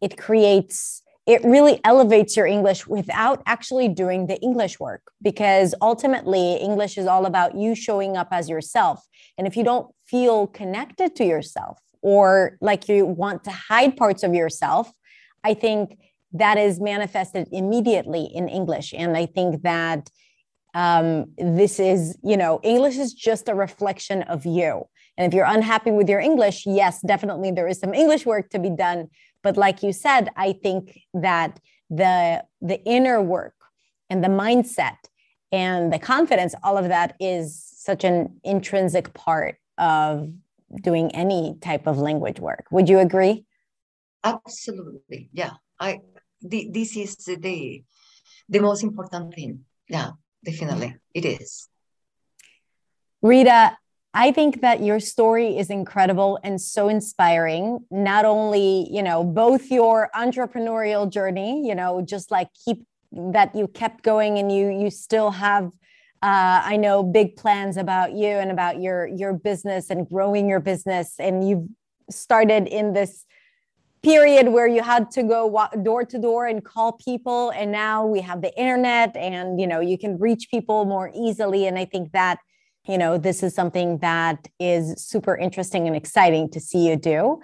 it 0.01 0.17
creates 0.17 1.01
it 1.25 1.43
really 1.43 1.79
elevates 1.83 2.35
your 2.35 2.45
english 2.45 2.85
without 2.87 3.41
actually 3.45 3.87
doing 3.87 4.27
the 4.27 4.37
english 4.41 4.79
work 4.79 5.01
because 5.21 5.73
ultimately 5.81 6.55
english 6.55 6.97
is 6.97 7.07
all 7.07 7.25
about 7.25 7.55
you 7.55 7.73
showing 7.73 8.17
up 8.17 8.27
as 8.31 8.49
yourself 8.49 9.05
and 9.37 9.47
if 9.47 9.55
you 9.55 9.63
don't 9.63 9.93
feel 10.05 10.47
connected 10.47 11.15
to 11.15 11.23
yourself 11.23 11.79
or 12.01 12.57
like 12.61 12.87
you 12.87 13.05
want 13.05 13.43
to 13.43 13.51
hide 13.51 13.95
parts 13.97 14.23
of 14.23 14.33
yourself 14.33 14.91
i 15.43 15.53
think 15.53 15.97
that 16.31 16.57
is 16.57 16.79
manifested 16.79 17.47
immediately 17.51 18.29
in 18.33 18.47
english 18.47 18.93
and 18.93 19.17
i 19.17 19.25
think 19.25 19.61
that 19.63 20.09
um, 20.73 21.25
this 21.37 21.79
is, 21.79 22.17
you 22.23 22.37
know, 22.37 22.59
English 22.63 22.97
is 22.97 23.13
just 23.13 23.49
a 23.49 23.55
reflection 23.55 24.23
of 24.23 24.45
you. 24.45 24.83
And 25.17 25.27
if 25.27 25.35
you're 25.35 25.45
unhappy 25.45 25.91
with 25.91 26.07
your 26.07 26.19
English, 26.19 26.65
yes, 26.65 27.01
definitely 27.01 27.51
there 27.51 27.67
is 27.67 27.79
some 27.79 27.93
English 27.93 28.25
work 28.25 28.49
to 28.51 28.59
be 28.59 28.69
done. 28.69 29.09
But 29.43 29.57
like 29.57 29.83
you 29.83 29.91
said, 29.91 30.29
I 30.35 30.53
think 30.53 30.99
that 31.13 31.59
the 31.89 32.43
the 32.61 32.81
inner 32.83 33.21
work 33.21 33.55
and 34.09 34.23
the 34.23 34.27
mindset 34.29 34.97
and 35.51 35.91
the 35.91 35.99
confidence, 35.99 36.53
all 36.63 36.77
of 36.77 36.89
that 36.89 37.15
is 37.19 37.63
such 37.75 38.03
an 38.03 38.39
intrinsic 38.43 39.13
part 39.13 39.55
of 39.77 40.31
doing 40.81 41.11
any 41.15 41.57
type 41.61 41.87
of 41.87 41.97
language 41.97 42.39
work. 42.39 42.65
Would 42.71 42.89
you 42.89 42.99
agree? 42.99 43.45
Absolutely. 44.23 45.29
Yeah. 45.33 45.53
I 45.79 45.99
the, 46.41 46.69
this 46.71 46.95
is 46.95 47.15
the 47.17 47.83
the 48.47 48.59
most 48.59 48.83
important 48.83 49.33
thing. 49.33 49.65
Yeah 49.87 50.11
definitely 50.43 50.95
it 51.13 51.25
is 51.25 51.67
rita 53.21 53.77
i 54.13 54.31
think 54.31 54.61
that 54.61 54.81
your 54.81 54.99
story 54.99 55.57
is 55.57 55.69
incredible 55.69 56.39
and 56.43 56.61
so 56.61 56.87
inspiring 56.87 57.79
not 57.91 58.25
only 58.25 58.87
you 58.89 59.03
know 59.03 59.23
both 59.23 59.69
your 59.69 60.09
entrepreneurial 60.15 61.09
journey 61.09 61.67
you 61.67 61.75
know 61.75 62.01
just 62.01 62.31
like 62.31 62.47
keep 62.65 62.85
that 63.11 63.53
you 63.55 63.67
kept 63.67 64.03
going 64.03 64.37
and 64.37 64.51
you 64.51 64.69
you 64.69 64.89
still 64.89 65.31
have 65.31 65.71
uh, 66.21 66.61
I 66.65 66.75
know 66.75 67.01
big 67.01 67.37
plans 67.37 67.77
about 67.77 68.13
you 68.13 68.27
and 68.27 68.51
about 68.51 68.81
your 68.81 69.07
your 69.07 69.33
business 69.33 69.89
and 69.89 70.07
growing 70.07 70.49
your 70.49 70.59
business, 70.59 71.15
and 71.17 71.47
you've 71.47 71.67
started 72.09 72.67
in 72.67 72.91
this 72.93 73.25
period 74.01 74.49
where 74.49 74.67
you 74.67 74.81
had 74.81 75.11
to 75.11 75.23
go 75.23 75.67
door 75.83 76.03
to 76.05 76.19
door 76.19 76.45
and 76.45 76.63
call 76.63 76.93
people. 76.93 77.51
And 77.51 77.71
now 77.71 78.05
we 78.05 78.21
have 78.21 78.41
the 78.41 78.57
internet 78.59 79.15
and 79.15 79.59
you 79.61 79.67
know 79.67 79.79
you 79.79 79.97
can 79.97 80.19
reach 80.19 80.49
people 80.51 80.85
more 80.85 81.11
easily. 81.15 81.67
And 81.67 81.77
i 81.77 81.85
think 81.85 82.11
that 82.11 82.39
you 82.85 82.97
know 82.97 83.17
this 83.17 83.41
is 83.41 83.53
something 83.55 83.99
that 83.99 84.47
is 84.59 85.01
super 85.01 85.37
interesting 85.37 85.87
and 85.87 85.95
exciting 85.95 86.49
to 86.51 86.59
see 86.59 86.89
you 86.89 86.97
do. 86.97 87.41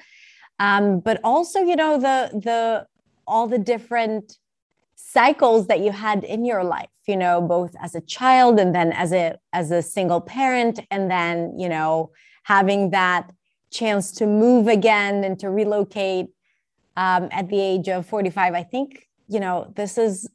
Um, 0.59 0.99
but 0.99 1.21
also 1.23 1.59
you 1.59 1.77
know 1.77 1.97
the 1.97 2.17
the 2.33 2.87
all 3.25 3.47
the 3.47 3.59
different 3.59 4.37
cycles 4.95 5.67
that 5.67 5.79
you 5.79 5.91
had 5.91 6.25
in 6.25 6.43
your 6.43 6.63
life 6.63 6.94
you 7.07 7.17
know 7.17 7.41
both 7.41 7.75
as 7.81 7.95
a 7.95 8.01
child 8.01 8.59
and 8.59 8.73
then 8.73 8.91
as 8.93 9.11
a 9.11 9.37
as 9.53 9.71
a 9.71 9.81
single 9.81 10.21
parent 10.21 10.79
and 10.91 11.09
then 11.09 11.57
you 11.57 11.69
know 11.69 12.11
having 12.43 12.91
that 12.91 13.31
chance 13.71 14.11
to 14.11 14.25
move 14.25 14.67
again 14.67 15.23
and 15.23 15.39
to 15.39 15.49
relocate 15.49 16.27
um, 16.97 17.27
at 17.31 17.49
the 17.49 17.59
age 17.59 17.89
of 17.89 18.05
45 18.05 18.53
i 18.53 18.63
think 18.63 19.07
you 19.27 19.39
know 19.39 19.71
this 19.75 19.97
is 19.97 20.29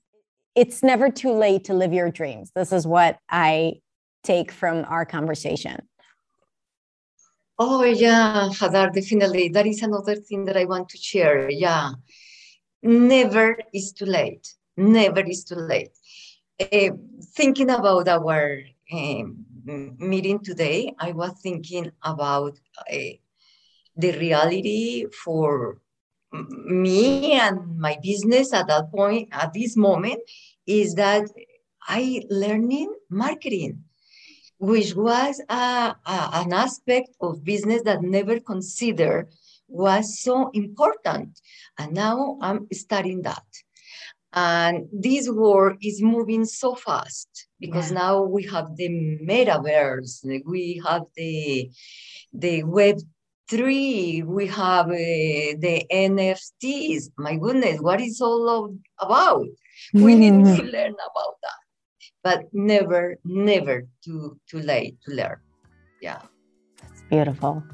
it's 0.55 0.83
never 0.83 1.11
too 1.11 1.33
late 1.33 1.65
to 1.65 1.75
live 1.75 1.93
your 1.93 2.11
dreams. 2.11 2.51
This 2.55 2.73
is 2.73 2.87
what 2.87 3.19
i 3.31 3.81
take 4.23 4.53
from 4.53 4.85
our 4.89 5.05
conversation. 5.07 5.79
Oh 7.59 7.85
yeah 7.85 8.49
hadar 8.59 8.93
definitely. 8.93 9.49
That 9.49 9.67
is 9.67 9.83
another 9.83 10.17
thing 10.17 10.45
that 10.47 10.57
i 10.57 10.65
want 10.65 10.89
to 10.91 10.99
share. 10.99 11.51
Yeah. 11.51 11.93
Never 12.83 13.59
is 13.73 13.93
too 13.93 14.07
late. 14.07 14.47
Never 14.77 15.21
is 15.21 15.45
too 15.45 15.57
late 15.57 15.93
uh, 16.61 16.91
thinking 17.35 17.71
about 17.71 18.09
our 18.09 18.63
um, 18.93 19.45
meeting 19.99 20.39
today 20.41 20.93
i 20.99 21.13
was 21.13 21.33
thinking 21.43 21.91
about 22.03 22.59
uh, 22.93 22.97
the 23.97 24.13
reality 24.19 25.07
for 25.25 25.81
me 26.33 27.33
and 27.33 27.79
my 27.79 27.99
business 28.03 28.53
at 28.53 28.69
that 28.69 28.91
point, 28.91 29.29
at 29.33 29.53
this 29.53 29.77
moment, 29.77 30.21
is 30.67 30.95
that 30.95 31.29
I 31.87 32.23
learning 32.31 32.95
marketing, 33.09 33.85
which 34.59 34.95
was 34.95 35.41
an 35.49 36.53
aspect 36.53 37.11
of 37.21 37.45
business 37.45 37.83
that 37.83 38.03
never 38.03 38.39
considered 38.39 39.29
was 39.69 40.21
so 40.21 40.51
important. 40.53 41.41
And 41.79 41.95
now 41.95 42.39
I'm 42.41 42.67
studying 42.73 43.23
that. 43.23 43.45
And 44.33 44.87
this 44.93 45.29
world 45.29 45.79
is 45.83 46.01
moving 46.01 46.45
so 46.45 46.75
fast 46.75 47.49
because 47.59 47.91
yeah. 47.91 47.99
now 47.99 48.23
we 48.23 48.45
have 48.47 48.77
the 48.77 48.89
metaverse, 48.89 50.25
we 50.47 50.81
have 50.87 51.03
the 51.17 51.71
the 52.33 52.63
web 52.63 52.99
three, 53.49 54.23
we 54.23 54.47
have 54.47 54.87
uh, 54.87 55.59
the 55.59 55.85
NFTs. 55.93 57.11
My 57.19 57.37
goodness, 57.37 57.81
what 57.81 58.01
is 58.01 58.21
all 58.21 58.73
about? 59.01 59.47
We 59.93 60.15
need 60.15 60.45
to 60.45 60.63
mm. 60.63 60.73
learn 60.73 60.93
about 60.93 61.35
that, 61.43 61.61
but 62.23 62.45
never, 62.53 63.19
never 63.25 63.89
too 64.05 64.39
too 64.49 64.61
late 64.61 64.97
to 65.07 65.15
learn. 65.15 65.41
Yeah, 66.01 66.23
that's 66.81 67.03
beautiful. 67.11 67.65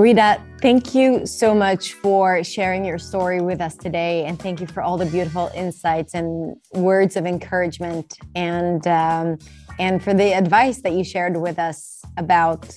Rita, 0.00 0.42
thank 0.62 0.94
you 0.94 1.26
so 1.26 1.54
much 1.54 1.92
for 1.92 2.42
sharing 2.42 2.86
your 2.86 2.96
story 2.96 3.42
with 3.42 3.60
us 3.60 3.76
today. 3.76 4.24
And 4.24 4.38
thank 4.38 4.58
you 4.58 4.66
for 4.66 4.82
all 4.82 4.96
the 4.96 5.04
beautiful 5.04 5.50
insights 5.54 6.14
and 6.14 6.56
words 6.72 7.18
of 7.18 7.26
encouragement 7.26 8.16
and, 8.34 8.86
um, 8.86 9.36
and 9.78 10.02
for 10.02 10.14
the 10.14 10.32
advice 10.32 10.80
that 10.84 10.94
you 10.94 11.04
shared 11.04 11.36
with 11.36 11.58
us 11.58 12.00
about, 12.16 12.74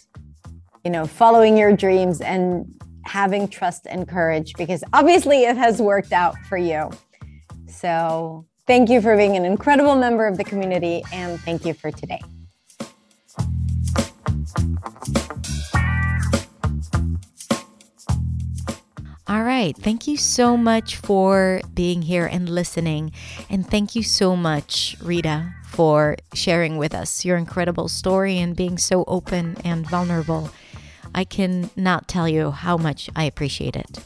you 0.83 0.91
know, 0.91 1.07
following 1.07 1.55
your 1.55 1.73
dreams 1.73 2.19
and 2.19 2.65
having 3.05 3.47
trust 3.47 3.87
and 3.89 4.05
courage, 4.05 4.51
because 4.57 4.83
obviously 4.91 5.45
it 5.45 5.55
has 5.55 5.81
worked 5.81 6.11
out 6.11 6.35
for 6.49 6.57
you. 6.57 6.91
So 7.67 8.45
thank 8.67 8.89
you 8.89 8.99
for 8.99 9.15
being 9.15 9.37
an 9.37 9.45
incredible 9.45 9.95
member 9.95 10.27
of 10.27 10.37
the 10.37 10.43
community. 10.43 11.03
And 11.13 11.39
thank 11.39 11.63
you 11.63 11.73
for 11.73 11.89
today. 11.89 12.19
All 19.25 19.43
right. 19.43 19.75
Thank 19.75 20.05
you 20.05 20.17
so 20.17 20.57
much 20.57 20.97
for 20.97 21.61
being 21.73 22.01
here 22.01 22.25
and 22.25 22.49
listening. 22.49 23.13
And 23.49 23.65
thank 23.65 23.95
you 23.95 24.03
so 24.03 24.35
much, 24.35 24.97
Rita, 25.01 25.53
for 25.67 26.17
sharing 26.33 26.77
with 26.77 26.93
us 26.93 27.23
your 27.23 27.37
incredible 27.37 27.87
story 27.87 28.37
and 28.37 28.53
being 28.53 28.77
so 28.77 29.05
open 29.07 29.55
and 29.63 29.89
vulnerable. 29.89 30.51
I 31.15 31.23
cannot 31.23 32.09
tell 32.09 32.27
you 32.27 32.51
how 32.51 32.75
much 32.75 33.09
I 33.15 33.23
appreciate 33.23 33.77
it. 33.77 33.99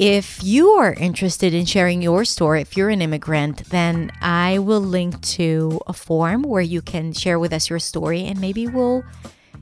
If 0.00 0.42
you 0.42 0.70
are 0.70 0.92
interested 0.92 1.54
in 1.54 1.64
sharing 1.64 2.02
your 2.02 2.24
story, 2.24 2.62
if 2.62 2.76
you're 2.76 2.90
an 2.90 3.00
immigrant, 3.00 3.70
then 3.70 4.10
I 4.20 4.58
will 4.58 4.80
link 4.80 5.20
to 5.38 5.80
a 5.86 5.92
form 5.92 6.42
where 6.42 6.60
you 6.60 6.82
can 6.82 7.12
share 7.12 7.38
with 7.38 7.52
us 7.52 7.70
your 7.70 7.78
story 7.78 8.24
and 8.24 8.40
maybe 8.40 8.66
we'll 8.66 9.04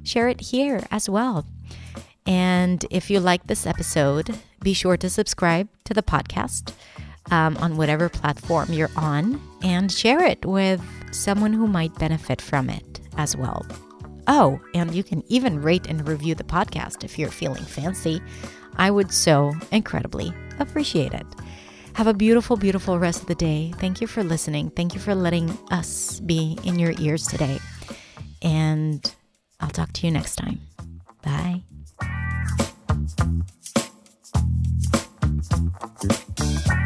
share 0.03 0.29
it 0.29 0.41
here 0.41 0.83
as 0.91 1.11
well. 1.11 1.45
And 2.27 2.85
if 2.91 3.11
you 3.11 3.21
like 3.21 3.47
this 3.47 3.67
episode, 3.67 4.37
be 4.63 4.73
sure 4.73 4.97
to 4.97 5.11
subscribe 5.11 5.69
to 5.85 5.95
the 5.95 6.03
podcast 6.03 6.73
um, 7.31 7.57
on 7.59 7.77
whatever 7.77 8.09
platform 8.09 8.73
you're 8.73 8.91
on 8.97 9.41
and 9.63 9.91
share 9.93 10.25
it 10.25 10.45
with 10.45 10.83
someone 11.13 11.53
who 11.53 11.67
might 11.67 11.95
benefit 11.99 12.41
from 12.41 12.71
it 12.71 13.01
as 13.17 13.37
well. 13.37 13.67
Oh, 14.27 14.59
and 14.75 14.95
you 14.95 15.05
can 15.05 15.23
even 15.29 15.61
rate 15.61 15.87
and 15.87 16.09
review 16.09 16.35
the 16.35 16.45
podcast 16.45 17.05
if 17.05 17.19
you're 17.19 17.31
feeling 17.31 17.65
fancy. 17.65 18.23
I 18.77 18.91
would 18.91 19.13
so 19.13 19.53
incredibly 19.71 20.33
appreciate 20.59 21.13
it. 21.13 21.27
Have 21.95 22.07
a 22.07 22.15
beautiful, 22.15 22.57
beautiful 22.57 22.99
rest 22.99 23.21
of 23.23 23.29
the 23.29 23.35
day. 23.35 23.73
Thank 23.79 24.01
you 24.01 24.07
for 24.07 24.25
listening. 24.25 24.71
Thank 24.71 24.95
you 24.95 25.01
for 25.01 25.15
letting 25.15 25.57
us 25.71 26.21
be 26.21 26.59
in 26.65 26.79
your 26.79 26.93
ears 26.99 27.27
today. 27.27 27.59
And 28.43 29.15
I'll 29.61 29.71
talk 29.71 29.93
to 29.93 30.07
you 30.07 30.13
next 30.13 30.37
time. 30.37 30.61
Bye. 31.23 31.63
Thank 32.95 33.19
you. 36.69 36.84